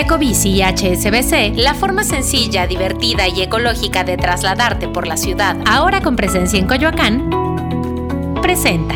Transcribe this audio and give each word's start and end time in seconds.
Ecobici 0.00 0.50
y 0.50 0.62
HSBC, 0.62 1.56
la 1.56 1.74
forma 1.74 2.04
sencilla, 2.04 2.68
divertida 2.68 3.26
y 3.26 3.42
ecológica 3.42 4.04
de 4.04 4.16
trasladarte 4.16 4.86
por 4.86 5.08
la 5.08 5.16
ciudad, 5.16 5.56
ahora 5.68 6.00
con 6.00 6.14
presencia 6.14 6.56
en 6.56 6.68
Coyoacán, 6.68 7.28
presenta. 8.40 8.94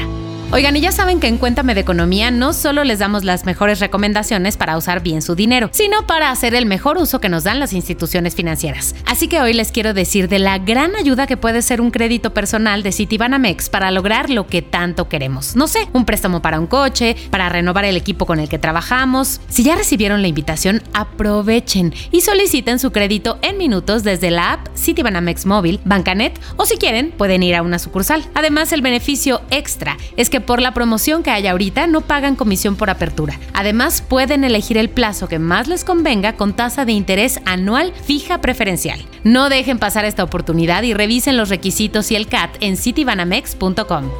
Oigan, 0.55 0.77
y 0.77 0.83
ya 0.83 0.93
saben 0.93 1.19
que 1.19 1.29
en 1.29 1.39
Cuéntame 1.39 1.75
de 1.75 1.81
Economía 1.81 2.31
no 2.31 2.53
solo 2.53 2.85
les 2.85 2.99
damos 2.99 3.25
las 3.25 3.47
mejores 3.47 3.81
recomendaciones 3.81 4.59
para 4.59 4.77
usar 4.77 5.03
bien 5.03 5.23
su 5.23 5.35
dinero, 5.35 5.71
sino 5.73 6.07
para 6.07 6.31
hacer 6.31 6.55
el 6.55 6.67
mejor 6.67 6.99
uso 6.99 7.23
que 7.23 7.31
nos 7.31 7.45
dan 7.45 7.59
las 7.59 7.73
instituciones 7.73 8.35
financieras. 8.35 8.95
Así 9.07 9.29
que 9.29 9.41
hoy 9.41 9.55
les 9.55 9.73
quiero 9.73 9.95
decir 9.95 10.29
de 10.29 10.39
la 10.39 10.59
gran 10.59 10.95
ayuda 10.95 11.27
que 11.27 11.39
puede 11.39 11.63
ser 11.63 11.81
un 11.81 11.91
crédito 11.91 12.35
personal 12.35 12.83
de 12.83 12.93
Citibanamex 12.93 13.71
para 13.71 13.91
lograr 13.91 14.29
lo 14.29 14.47
que 14.47 14.61
tanto 14.61 15.09
queremos. 15.09 15.57
No 15.57 15.67
sé, 15.69 15.89
un 15.95 16.05
préstamo 16.05 16.43
para 16.43 16.61
un 16.61 16.67
coche, 16.67 17.17
para 17.31 17.49
renovar 17.49 17.87
el 17.87 17.97
equipo 17.97 18.27
con 18.27 18.39
el 18.39 18.51
que 18.51 18.59
trabajamos. 18.59 19.41
Si 19.49 19.63
ya 19.63 19.75
recibieron 19.75 20.21
la 20.21 20.29
invitación, 20.29 20.83
aprovechen 20.93 21.95
y 22.11 22.21
soliciten 22.21 22.79
su 22.79 22.93
crédito 22.93 23.39
en 23.41 23.57
minutos 23.57 24.03
desde 24.03 24.31
la 24.31 24.53
app 24.53 24.69
Citibanamex 24.77 25.47
Móvil, 25.47 25.81
Bancanet 25.87 26.39
o 26.59 26.67
si 26.67 26.77
quieren, 26.77 27.11
pueden 27.11 27.43
ir 27.43 27.55
a 27.55 27.63
una 27.63 27.79
sucursal. 27.79 28.23
Además, 28.35 28.75
el 28.75 28.83
beneficio 28.83 29.41
extra 29.51 29.97
es 30.19 30.29
que 30.29 30.42
por 30.43 30.61
la 30.61 30.75
promoción 30.75 31.23
que 31.23 31.31
hay 31.31 31.47
ahorita 31.47 31.87
no 31.87 32.03
pagan 32.03 32.37
comisión 32.37 32.77
por 32.77 32.91
apertura. 32.91 33.39
Además, 33.55 34.03
pueden 34.03 34.45
elegir 34.45 34.77
el 34.79 34.91
plazo 34.91 35.29
que 35.29 35.39
más 35.39 35.69
les 35.69 35.85
convenga 35.85 36.35
con 36.35 36.55
tasa 36.55 36.85
de 36.85 36.93
interés 36.93 37.41
anual 37.45 37.93
fija 38.05 38.41
preferencial. 38.41 39.01
No 39.25 39.49
dejen 39.49 39.79
pasar 39.79 40.05
esta 40.05 40.25
oportunidad 40.25 40.83
y 40.83 40.95
revisen 40.95 41.37
los 41.37 41.49
requisitos 41.49 42.11
y 42.11 42.17
el 42.17 42.27
CAT 42.27 42.57
en 42.61 42.77
citibanamex.com. 42.77 44.11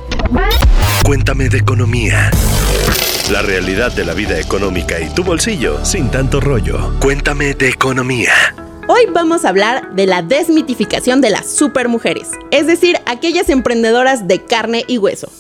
Cuéntame 1.05 1.49
de 1.49 1.59
economía. 1.59 2.31
La 3.31 3.43
realidad 3.43 3.93
de 3.93 4.05
la 4.05 4.15
vida 4.15 4.39
económica 4.39 5.01
y 5.01 5.09
tu 5.09 5.25
bolsillo 5.25 5.85
sin 5.85 6.11
tanto 6.11 6.41
rollo. 6.41 6.95
Cuéntame 7.01 7.55
de 7.55 7.69
economía. 7.69 8.33
Hoy 8.89 9.07
vamos 9.13 9.45
a 9.45 9.49
hablar 9.49 9.95
de 9.95 10.07
la 10.07 10.23
desmitificación 10.23 11.21
de 11.21 11.31
las 11.31 11.51
supermujeres, 11.51 12.31
es 12.51 12.67
decir, 12.67 12.99
aquellas 13.07 13.49
emprendedoras 13.49 14.27
de 14.27 14.45
carne 14.45 14.85
y 14.89 14.99
hueso. 14.99 15.31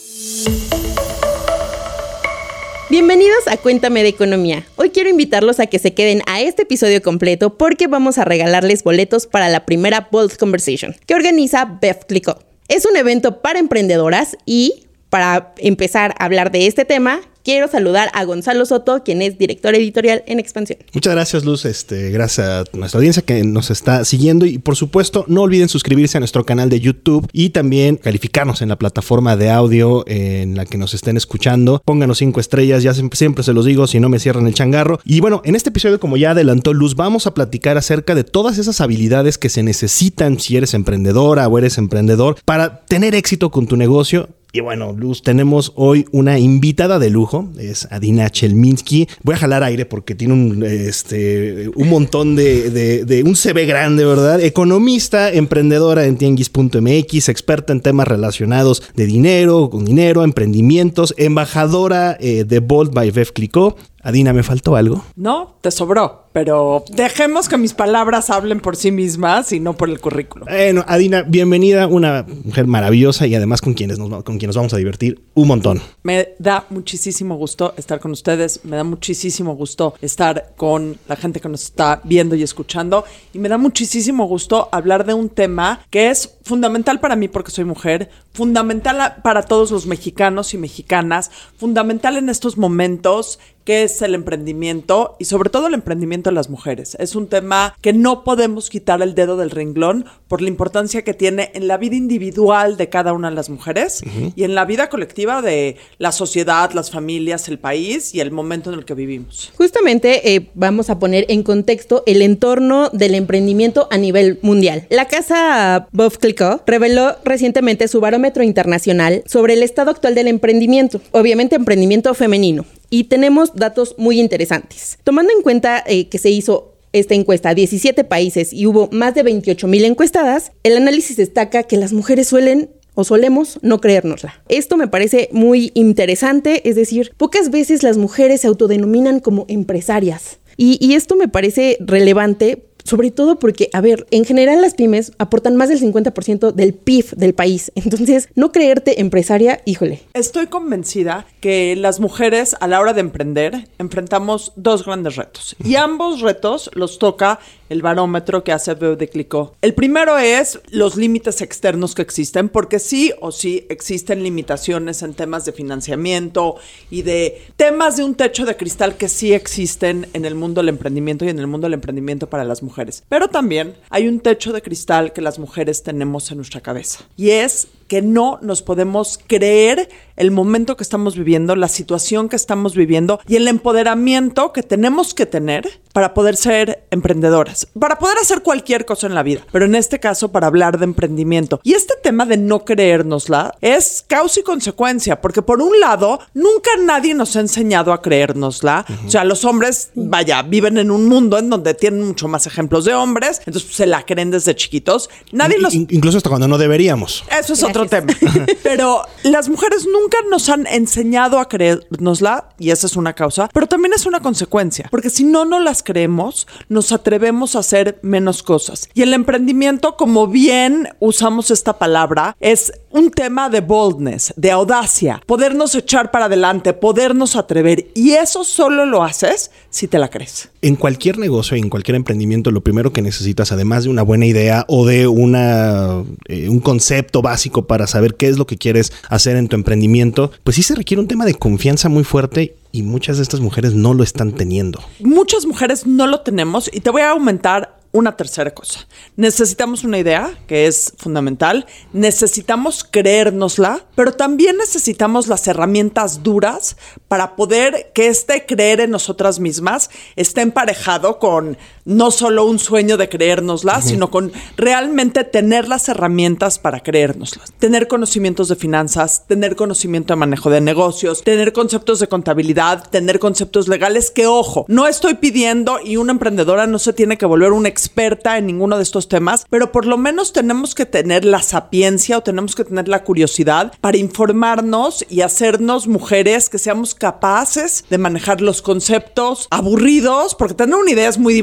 Bienvenidos 2.92 3.48
a 3.48 3.56
Cuéntame 3.56 4.02
de 4.02 4.10
Economía. 4.10 4.66
Hoy 4.76 4.90
quiero 4.90 5.08
invitarlos 5.08 5.60
a 5.60 5.66
que 5.66 5.78
se 5.78 5.94
queden 5.94 6.20
a 6.26 6.42
este 6.42 6.64
episodio 6.64 7.00
completo 7.00 7.56
porque 7.56 7.86
vamos 7.86 8.18
a 8.18 8.24
regalarles 8.24 8.84
boletos 8.84 9.26
para 9.26 9.48
la 9.48 9.64
primera 9.64 10.08
Bold 10.10 10.36
Conversation 10.36 10.94
que 11.06 11.14
organiza 11.14 11.78
Beth 11.80 12.04
Clicó. 12.06 12.38
Es 12.68 12.84
un 12.84 12.96
evento 12.96 13.40
para 13.40 13.58
emprendedoras 13.58 14.36
y 14.44 14.86
para 15.12 15.52
empezar 15.58 16.14
a 16.18 16.24
hablar 16.24 16.50
de 16.50 16.66
este 16.66 16.86
tema, 16.86 17.20
quiero 17.44 17.68
saludar 17.68 18.08
a 18.14 18.24
Gonzalo 18.24 18.64
Soto, 18.64 19.02
quien 19.04 19.20
es 19.20 19.36
director 19.36 19.74
editorial 19.74 20.24
en 20.26 20.40
Expansión. 20.40 20.78
Muchas 20.94 21.12
gracias, 21.12 21.44
Luz. 21.44 21.66
Este, 21.66 22.10
gracias 22.10 22.48
a 22.48 22.64
nuestra 22.72 22.96
audiencia 22.96 23.22
que 23.22 23.44
nos 23.44 23.70
está 23.70 24.06
siguiendo. 24.06 24.46
Y 24.46 24.56
por 24.56 24.74
supuesto, 24.74 25.26
no 25.28 25.42
olviden 25.42 25.68
suscribirse 25.68 26.16
a 26.16 26.20
nuestro 26.20 26.46
canal 26.46 26.70
de 26.70 26.80
YouTube 26.80 27.28
y 27.30 27.50
también 27.50 27.96
calificarnos 27.96 28.62
en 28.62 28.70
la 28.70 28.76
plataforma 28.76 29.36
de 29.36 29.50
audio 29.50 30.02
en 30.06 30.56
la 30.56 30.64
que 30.64 30.78
nos 30.78 30.94
estén 30.94 31.18
escuchando. 31.18 31.82
Pónganos 31.84 32.16
cinco 32.16 32.40
estrellas, 32.40 32.82
ya 32.82 32.94
siempre, 32.94 33.44
se 33.44 33.52
los 33.52 33.66
digo, 33.66 33.86
si 33.86 34.00
no 34.00 34.08
me 34.08 34.18
cierran 34.18 34.46
el 34.46 34.54
changarro. 34.54 34.98
Y 35.04 35.20
bueno, 35.20 35.42
en 35.44 35.56
este 35.56 35.68
episodio, 35.68 36.00
como 36.00 36.16
ya 36.16 36.30
adelantó 36.30 36.72
Luz, 36.72 36.96
vamos 36.96 37.26
a 37.26 37.34
platicar 37.34 37.76
acerca 37.76 38.14
de 38.14 38.24
todas 38.24 38.56
esas 38.56 38.80
habilidades 38.80 39.36
que 39.36 39.50
se 39.50 39.62
necesitan 39.62 40.40
si 40.40 40.56
eres 40.56 40.72
emprendedora 40.72 41.48
o 41.48 41.58
eres 41.58 41.76
emprendedor 41.76 42.36
para 42.46 42.80
tener 42.86 43.14
éxito 43.14 43.50
con 43.50 43.66
tu 43.66 43.76
negocio 43.76 44.30
y 44.54 44.60
bueno, 44.60 44.92
Luz, 44.92 45.22
tenemos 45.22 45.72
hoy 45.76 46.04
una 46.12 46.38
invitada 46.38 46.98
de 46.98 47.08
lujo, 47.08 47.48
es 47.58 47.88
Adina 47.90 48.28
Chelminsky. 48.28 49.08
Voy 49.22 49.34
a 49.34 49.38
jalar 49.38 49.62
aire 49.62 49.86
porque 49.86 50.14
tiene 50.14 50.34
un, 50.34 50.62
este, 50.62 51.70
un 51.74 51.88
montón 51.88 52.36
de, 52.36 52.70
de, 52.70 53.22
un 53.22 53.34
CV 53.34 53.64
grande, 53.64 54.04
¿verdad? 54.04 54.42
Economista, 54.42 55.32
emprendedora 55.32 56.04
en 56.04 56.18
tianguis.mx, 56.18 57.30
experta 57.30 57.72
en 57.72 57.80
temas 57.80 58.06
relacionados 58.06 58.82
de 58.94 59.06
dinero, 59.06 59.70
con 59.70 59.86
dinero, 59.86 60.22
emprendimientos, 60.22 61.14
embajadora 61.16 62.18
eh, 62.20 62.44
de 62.44 62.58
Bold 62.58 62.92
by 62.92 63.10
Bev 63.10 63.32
Clicó, 63.32 63.76
Adina, 64.04 64.32
¿me 64.32 64.42
faltó 64.42 64.74
algo? 64.74 65.04
No, 65.14 65.58
te 65.60 65.70
sobró, 65.70 66.24
pero 66.32 66.84
dejemos 66.90 67.48
que 67.48 67.56
mis 67.56 67.72
palabras 67.72 68.30
hablen 68.30 68.58
por 68.58 68.74
sí 68.74 68.90
mismas 68.90 69.52
y 69.52 69.60
no 69.60 69.76
por 69.76 69.88
el 69.88 70.00
currículo. 70.00 70.44
Bueno, 70.46 70.84
Adina, 70.88 71.22
bienvenida, 71.22 71.86
una 71.86 72.26
mujer 72.44 72.66
maravillosa 72.66 73.28
y 73.28 73.36
además 73.36 73.60
con 73.60 73.74
quienes 73.74 74.00
nos, 74.00 74.24
con 74.24 74.38
quienes 74.38 74.56
vamos 74.56 74.74
a 74.74 74.76
divertir 74.76 75.22
un 75.34 75.46
montón. 75.46 75.80
Me 76.02 76.30
da 76.40 76.66
muchísimo 76.70 77.36
gusto 77.36 77.74
estar 77.76 78.00
con 78.00 78.10
ustedes, 78.10 78.64
me 78.64 78.76
da 78.76 78.82
muchísimo 78.82 79.54
gusto 79.54 79.94
estar 80.00 80.52
con 80.56 80.98
la 81.06 81.14
gente 81.14 81.38
que 81.38 81.48
nos 81.48 81.62
está 81.62 82.00
viendo 82.02 82.34
y 82.34 82.42
escuchando 82.42 83.04
y 83.32 83.38
me 83.38 83.48
da 83.48 83.56
muchísimo 83.56 84.26
gusto 84.26 84.68
hablar 84.72 85.06
de 85.06 85.14
un 85.14 85.28
tema 85.28 85.86
que 85.90 86.10
es 86.10 86.38
fundamental 86.42 86.98
para 86.98 87.14
mí 87.14 87.28
porque 87.28 87.52
soy 87.52 87.64
mujer, 87.64 88.10
fundamental 88.32 89.16
para 89.22 89.42
todos 89.42 89.70
los 89.70 89.86
mexicanos 89.86 90.54
y 90.54 90.58
mexicanas, 90.58 91.30
fundamental 91.56 92.16
en 92.16 92.28
estos 92.28 92.56
momentos 92.56 93.38
que 93.64 93.84
es 93.84 94.02
el 94.02 94.14
emprendimiento 94.14 95.16
y 95.18 95.26
sobre 95.26 95.50
todo 95.50 95.68
el 95.68 95.74
emprendimiento 95.74 96.30
de 96.30 96.34
las 96.34 96.50
mujeres. 96.50 96.96
Es 96.98 97.14
un 97.14 97.28
tema 97.28 97.76
que 97.80 97.92
no 97.92 98.24
podemos 98.24 98.70
quitar 98.70 99.02
el 99.02 99.14
dedo 99.14 99.36
del 99.36 99.50
renglón 99.50 100.06
por 100.28 100.42
la 100.42 100.48
importancia 100.48 101.02
que 101.02 101.14
tiene 101.14 101.50
en 101.54 101.68
la 101.68 101.76
vida 101.76 101.96
individual 101.96 102.76
de 102.76 102.88
cada 102.88 103.12
una 103.12 103.30
de 103.30 103.36
las 103.36 103.50
mujeres 103.50 104.02
y 104.34 104.44
en 104.44 104.54
la 104.54 104.64
vida 104.64 104.88
colectiva 104.88 105.42
de 105.42 105.76
la 105.98 106.12
sociedad, 106.12 106.72
las 106.72 106.90
familias, 106.90 107.48
el 107.48 107.58
país 107.58 108.14
y 108.14 108.20
el 108.20 108.30
momento 108.30 108.72
en 108.72 108.78
el 108.78 108.84
que 108.84 108.94
vivimos. 108.94 109.52
Justamente 109.56 110.34
eh, 110.34 110.50
vamos 110.54 110.90
a 110.90 110.98
poner 110.98 111.26
en 111.28 111.42
contexto 111.42 112.02
el 112.06 112.22
entorno 112.22 112.90
del 112.90 113.14
emprendimiento 113.14 113.88
a 113.90 113.98
nivel 113.98 114.38
mundial. 114.42 114.86
La 114.90 115.06
casa 115.06 115.88
Bob 115.92 116.18
Clicquot 116.18 116.62
reveló 116.66 117.16
recientemente 117.24 117.88
su 117.88 118.00
barómetro 118.22 118.44
internacional 118.44 119.24
sobre 119.26 119.54
el 119.54 119.64
estado 119.64 119.90
actual 119.90 120.14
del 120.14 120.28
emprendimiento, 120.28 121.00
obviamente 121.10 121.56
emprendimiento 121.56 122.14
femenino 122.14 122.64
y 122.88 123.04
tenemos 123.04 123.54
datos 123.54 123.96
muy 123.98 124.20
interesantes. 124.20 124.98
Tomando 125.02 125.32
en 125.36 125.42
cuenta 125.42 125.82
eh, 125.84 126.08
que 126.08 126.18
se 126.18 126.30
hizo 126.30 126.72
esta 126.92 127.14
encuesta 127.14 127.48
a 127.48 127.54
17 127.54 128.04
países 128.04 128.52
y 128.52 128.66
hubo 128.66 128.88
más 128.92 129.14
de 129.16 129.24
28 129.24 129.66
mil 129.66 129.84
encuestadas, 129.84 130.52
el 130.62 130.76
análisis 130.76 131.16
destaca 131.16 131.64
que 131.64 131.76
las 131.76 131.92
mujeres 131.92 132.28
suelen 132.28 132.70
o 132.94 133.02
solemos 133.02 133.58
no 133.62 133.80
creérnosla. 133.80 134.40
Esto 134.48 134.76
me 134.76 134.86
parece 134.86 135.28
muy 135.32 135.72
interesante, 135.74 136.68
es 136.68 136.76
decir, 136.76 137.12
pocas 137.16 137.50
veces 137.50 137.82
las 137.82 137.96
mujeres 137.96 138.42
se 138.42 138.46
autodenominan 138.46 139.18
como 139.18 139.46
empresarias. 139.48 140.38
Y, 140.56 140.76
y 140.86 140.94
esto 140.94 141.16
me 141.16 141.28
parece 141.28 141.78
relevante 141.80 142.66
sobre 142.84 143.10
todo 143.10 143.38
porque, 143.38 143.68
a 143.72 143.80
ver, 143.80 144.06
en 144.10 144.24
general 144.24 144.60
las 144.60 144.74
pymes 144.74 145.12
aportan 145.18 145.56
más 145.56 145.68
del 145.68 145.80
50% 145.80 146.52
del 146.52 146.74
PIB 146.74 147.10
del 147.16 147.34
país. 147.34 147.72
Entonces, 147.74 148.28
no 148.34 148.52
creerte 148.52 149.00
empresaria, 149.00 149.60
híjole. 149.64 150.00
Estoy 150.14 150.46
convencida 150.46 151.26
que 151.40 151.76
las 151.76 152.00
mujeres 152.00 152.56
a 152.60 152.66
la 152.66 152.80
hora 152.80 152.92
de 152.92 153.00
emprender 153.00 153.68
enfrentamos 153.78 154.52
dos 154.56 154.84
grandes 154.84 155.16
retos. 155.16 155.56
Y 155.62 155.76
ambos 155.76 156.20
retos 156.20 156.70
los 156.74 156.98
toca 156.98 157.38
el 157.68 157.82
barómetro 157.82 158.44
que 158.44 158.52
hace 158.52 158.74
Veo 158.74 158.96
de 158.96 159.08
Clicó. 159.08 159.54
El 159.62 159.74
primero 159.74 160.18
es 160.18 160.60
los 160.70 160.96
límites 160.96 161.40
externos 161.40 161.94
que 161.94 162.02
existen, 162.02 162.48
porque 162.48 162.78
sí 162.78 163.12
o 163.20 163.32
sí 163.32 163.66
existen 163.70 164.22
limitaciones 164.22 165.02
en 165.02 165.14
temas 165.14 165.46
de 165.46 165.52
financiamiento 165.52 166.56
y 166.90 167.02
de 167.02 167.42
temas 167.56 167.96
de 167.96 168.04
un 168.04 168.14
techo 168.14 168.44
de 168.44 168.56
cristal 168.56 168.96
que 168.96 169.08
sí 169.08 169.32
existen 169.32 170.06
en 170.12 170.24
el 170.24 170.34
mundo 170.34 170.60
del 170.60 170.68
emprendimiento 170.68 171.24
y 171.24 171.30
en 171.30 171.38
el 171.38 171.46
mundo 171.46 171.66
del 171.66 171.74
emprendimiento 171.74 172.28
para 172.28 172.44
las 172.44 172.62
mujeres. 172.62 172.71
Pero 173.08 173.28
también 173.28 173.74
hay 173.90 174.08
un 174.08 174.20
techo 174.20 174.52
de 174.52 174.62
cristal 174.62 175.12
que 175.12 175.20
las 175.20 175.38
mujeres 175.38 175.82
tenemos 175.82 176.30
en 176.30 176.38
nuestra 176.38 176.60
cabeza 176.60 177.04
y 177.16 177.30
es 177.30 177.68
que 177.92 178.00
no 178.00 178.38
nos 178.40 178.62
podemos 178.62 179.20
creer 179.26 179.90
el 180.16 180.30
momento 180.30 180.78
que 180.78 180.82
estamos 180.82 181.14
viviendo, 181.14 181.56
la 181.56 181.68
situación 181.68 182.30
que 182.30 182.36
estamos 182.36 182.74
viviendo 182.74 183.20
y 183.28 183.36
el 183.36 183.48
empoderamiento 183.48 184.50
que 184.54 184.62
tenemos 184.62 185.12
que 185.12 185.26
tener 185.26 185.68
para 185.92 186.14
poder 186.14 186.36
ser 186.36 186.86
emprendedoras, 186.90 187.66
para 187.78 187.98
poder 187.98 188.16
hacer 188.16 188.42
cualquier 188.42 188.86
cosa 188.86 189.06
en 189.06 189.14
la 189.14 189.22
vida, 189.22 189.42
pero 189.52 189.66
en 189.66 189.74
este 189.74 190.00
caso 190.00 190.32
para 190.32 190.46
hablar 190.46 190.78
de 190.78 190.84
emprendimiento. 190.84 191.60
Y 191.64 191.74
este 191.74 191.92
tema 192.02 192.24
de 192.24 192.38
no 192.38 192.64
creérnosla 192.64 193.56
es 193.60 194.04
causa 194.06 194.40
y 194.40 194.42
consecuencia, 194.42 195.20
porque 195.20 195.42
por 195.42 195.60
un 195.60 195.78
lado, 195.78 196.18
nunca 196.32 196.70
nadie 196.82 197.12
nos 197.12 197.36
ha 197.36 197.40
enseñado 197.40 197.92
a 197.92 198.00
creérnosla. 198.00 198.86
O 199.06 199.10
sea, 199.10 199.24
los 199.24 199.44
hombres, 199.44 199.90
vaya, 199.94 200.40
viven 200.40 200.78
en 200.78 200.90
un 200.90 201.08
mundo 201.08 201.38
en 201.38 201.50
donde 201.50 201.74
tienen 201.74 202.06
mucho 202.06 202.26
más 202.26 202.46
ejemplos 202.46 202.86
de 202.86 202.94
hombres, 202.94 203.42
entonces 203.44 203.74
se 203.74 203.84
la 203.84 204.06
creen 204.06 204.30
desde 204.30 204.54
chiquitos. 204.54 205.10
Nadie 205.30 205.58
nos... 205.58 205.74
Incluso 205.74 206.16
hasta 206.16 206.30
cuando 206.30 206.48
no 206.48 206.56
deberíamos. 206.56 207.24
Eso 207.38 207.52
es 207.52 207.62
otro 207.62 207.81
tema. 207.88 208.12
pero 208.62 209.02
las 209.22 209.48
mujeres 209.48 209.86
nunca 209.86 210.18
nos 210.30 210.48
han 210.48 210.66
enseñado 210.66 211.38
a 211.38 211.48
creérnosla, 211.48 212.48
y 212.58 212.70
esa 212.70 212.86
es 212.86 212.96
una 212.96 213.14
causa, 213.14 213.48
pero 213.52 213.66
también 213.66 213.92
es 213.92 214.06
una 214.06 214.20
consecuencia, 214.20 214.88
porque 214.90 215.10
si 215.10 215.24
no 215.24 215.44
nos 215.44 215.62
las 215.62 215.82
creemos, 215.82 216.46
nos 216.68 216.92
atrevemos 216.92 217.56
a 217.56 217.60
hacer 217.60 217.98
menos 218.02 218.42
cosas. 218.42 218.88
Y 218.94 219.02
el 219.02 219.14
emprendimiento, 219.14 219.96
como 219.96 220.26
bien 220.26 220.88
usamos 221.00 221.50
esta 221.50 221.78
palabra, 221.78 222.36
es 222.40 222.72
un 222.92 223.10
tema 223.10 223.48
de 223.48 223.60
boldness, 223.60 224.34
de 224.36 224.50
audacia, 224.50 225.20
podernos 225.26 225.74
echar 225.74 226.10
para 226.10 226.26
adelante, 226.26 226.72
podernos 226.72 227.36
atrever. 227.36 227.88
Y 227.94 228.12
eso 228.12 228.44
solo 228.44 228.86
lo 228.86 229.02
haces 229.02 229.50
si 229.70 229.88
te 229.88 229.98
la 229.98 230.08
crees. 230.08 230.50
En 230.60 230.76
cualquier 230.76 231.18
negocio, 231.18 231.56
en 231.56 231.68
cualquier 231.68 231.96
emprendimiento, 231.96 232.50
lo 232.50 232.60
primero 232.62 232.92
que 232.92 233.02
necesitas, 233.02 233.50
además 233.52 233.84
de 233.84 233.90
una 233.90 234.02
buena 234.02 234.26
idea 234.26 234.64
o 234.68 234.86
de 234.86 235.06
una, 235.06 236.02
eh, 236.28 236.48
un 236.48 236.60
concepto 236.60 237.22
básico 237.22 237.66
para 237.66 237.86
saber 237.86 238.14
qué 238.14 238.28
es 238.28 238.38
lo 238.38 238.46
que 238.46 238.58
quieres 238.58 238.92
hacer 239.08 239.36
en 239.36 239.48
tu 239.48 239.56
emprendimiento, 239.56 240.30
pues 240.44 240.56
sí 240.56 240.62
se 240.62 240.74
requiere 240.74 241.00
un 241.00 241.08
tema 241.08 241.24
de 241.24 241.34
confianza 241.34 241.88
muy 241.88 242.04
fuerte 242.04 242.56
y 242.70 242.82
muchas 242.82 243.16
de 243.16 243.22
estas 243.22 243.40
mujeres 243.40 243.74
no 243.74 243.94
lo 243.94 244.02
están 244.02 244.32
teniendo. 244.32 244.80
Muchas 245.00 245.46
mujeres 245.46 245.86
no 245.86 246.06
lo 246.06 246.20
tenemos 246.20 246.70
y 246.72 246.80
te 246.80 246.90
voy 246.90 247.02
a 247.02 247.10
aumentar 247.10 247.81
una 247.92 248.16
tercera 248.16 248.52
cosa. 248.52 248.86
Necesitamos 249.16 249.84
una 249.84 249.98
idea, 249.98 250.32
que 250.46 250.66
es 250.66 250.94
fundamental, 250.96 251.66
necesitamos 251.92 252.84
creérnosla, 252.84 253.84
pero 253.94 254.12
también 254.12 254.56
necesitamos 254.56 255.28
las 255.28 255.46
herramientas 255.46 256.22
duras 256.22 256.76
para 257.08 257.36
poder 257.36 257.92
que 257.94 258.08
este 258.08 258.46
creer 258.46 258.80
en 258.80 258.90
nosotras 258.90 259.38
mismas 259.38 259.90
esté 260.16 260.40
emparejado 260.40 261.18
con 261.18 261.58
no 261.84 262.10
solo 262.10 262.44
un 262.44 262.58
sueño 262.58 262.96
de 262.96 263.08
creérnosla, 263.08 263.82
sino 263.82 264.10
con 264.10 264.32
realmente 264.56 265.24
tener 265.24 265.68
las 265.68 265.88
herramientas 265.88 266.58
para 266.58 266.80
creérnoslas. 266.80 267.52
Tener 267.58 267.88
conocimientos 267.88 268.48
de 268.48 268.56
finanzas, 268.56 269.26
tener 269.26 269.56
conocimiento 269.56 270.12
de 270.12 270.18
manejo 270.18 270.50
de 270.50 270.60
negocios, 270.60 271.22
tener 271.22 271.52
conceptos 271.52 271.98
de 271.98 272.08
contabilidad, 272.08 272.88
tener 272.90 273.18
conceptos 273.18 273.68
legales 273.68 274.10
que, 274.10 274.26
ojo, 274.26 274.64
no 274.68 274.86
estoy 274.86 275.14
pidiendo 275.14 275.78
y 275.82 275.96
una 275.96 276.12
emprendedora 276.12 276.66
no 276.66 276.78
se 276.78 276.92
tiene 276.92 277.18
que 277.18 277.26
volver 277.26 277.52
un 277.52 277.66
experta 277.66 278.38
en 278.38 278.46
ninguno 278.46 278.76
de 278.76 278.82
estos 278.82 279.08
temas, 279.08 279.46
pero 279.50 279.72
por 279.72 279.86
lo 279.86 279.98
menos 279.98 280.32
tenemos 280.32 280.74
que 280.74 280.86
tener 280.86 281.24
la 281.24 281.42
sapiencia 281.42 282.18
o 282.18 282.22
tenemos 282.22 282.54
que 282.54 282.64
tener 282.64 282.88
la 282.88 283.04
curiosidad 283.04 283.72
para 283.80 283.98
informarnos 283.98 285.04
y 285.08 285.22
hacernos 285.22 285.86
mujeres 285.86 286.48
que 286.48 286.58
seamos 286.58 286.94
capaces 286.94 287.84
de 287.90 287.98
manejar 287.98 288.40
los 288.40 288.62
conceptos 288.62 289.48
aburridos, 289.50 290.34
porque 290.34 290.54
tener 290.54 290.76
una 290.76 290.90
idea 290.90 291.08
es 291.08 291.18
muy 291.18 291.34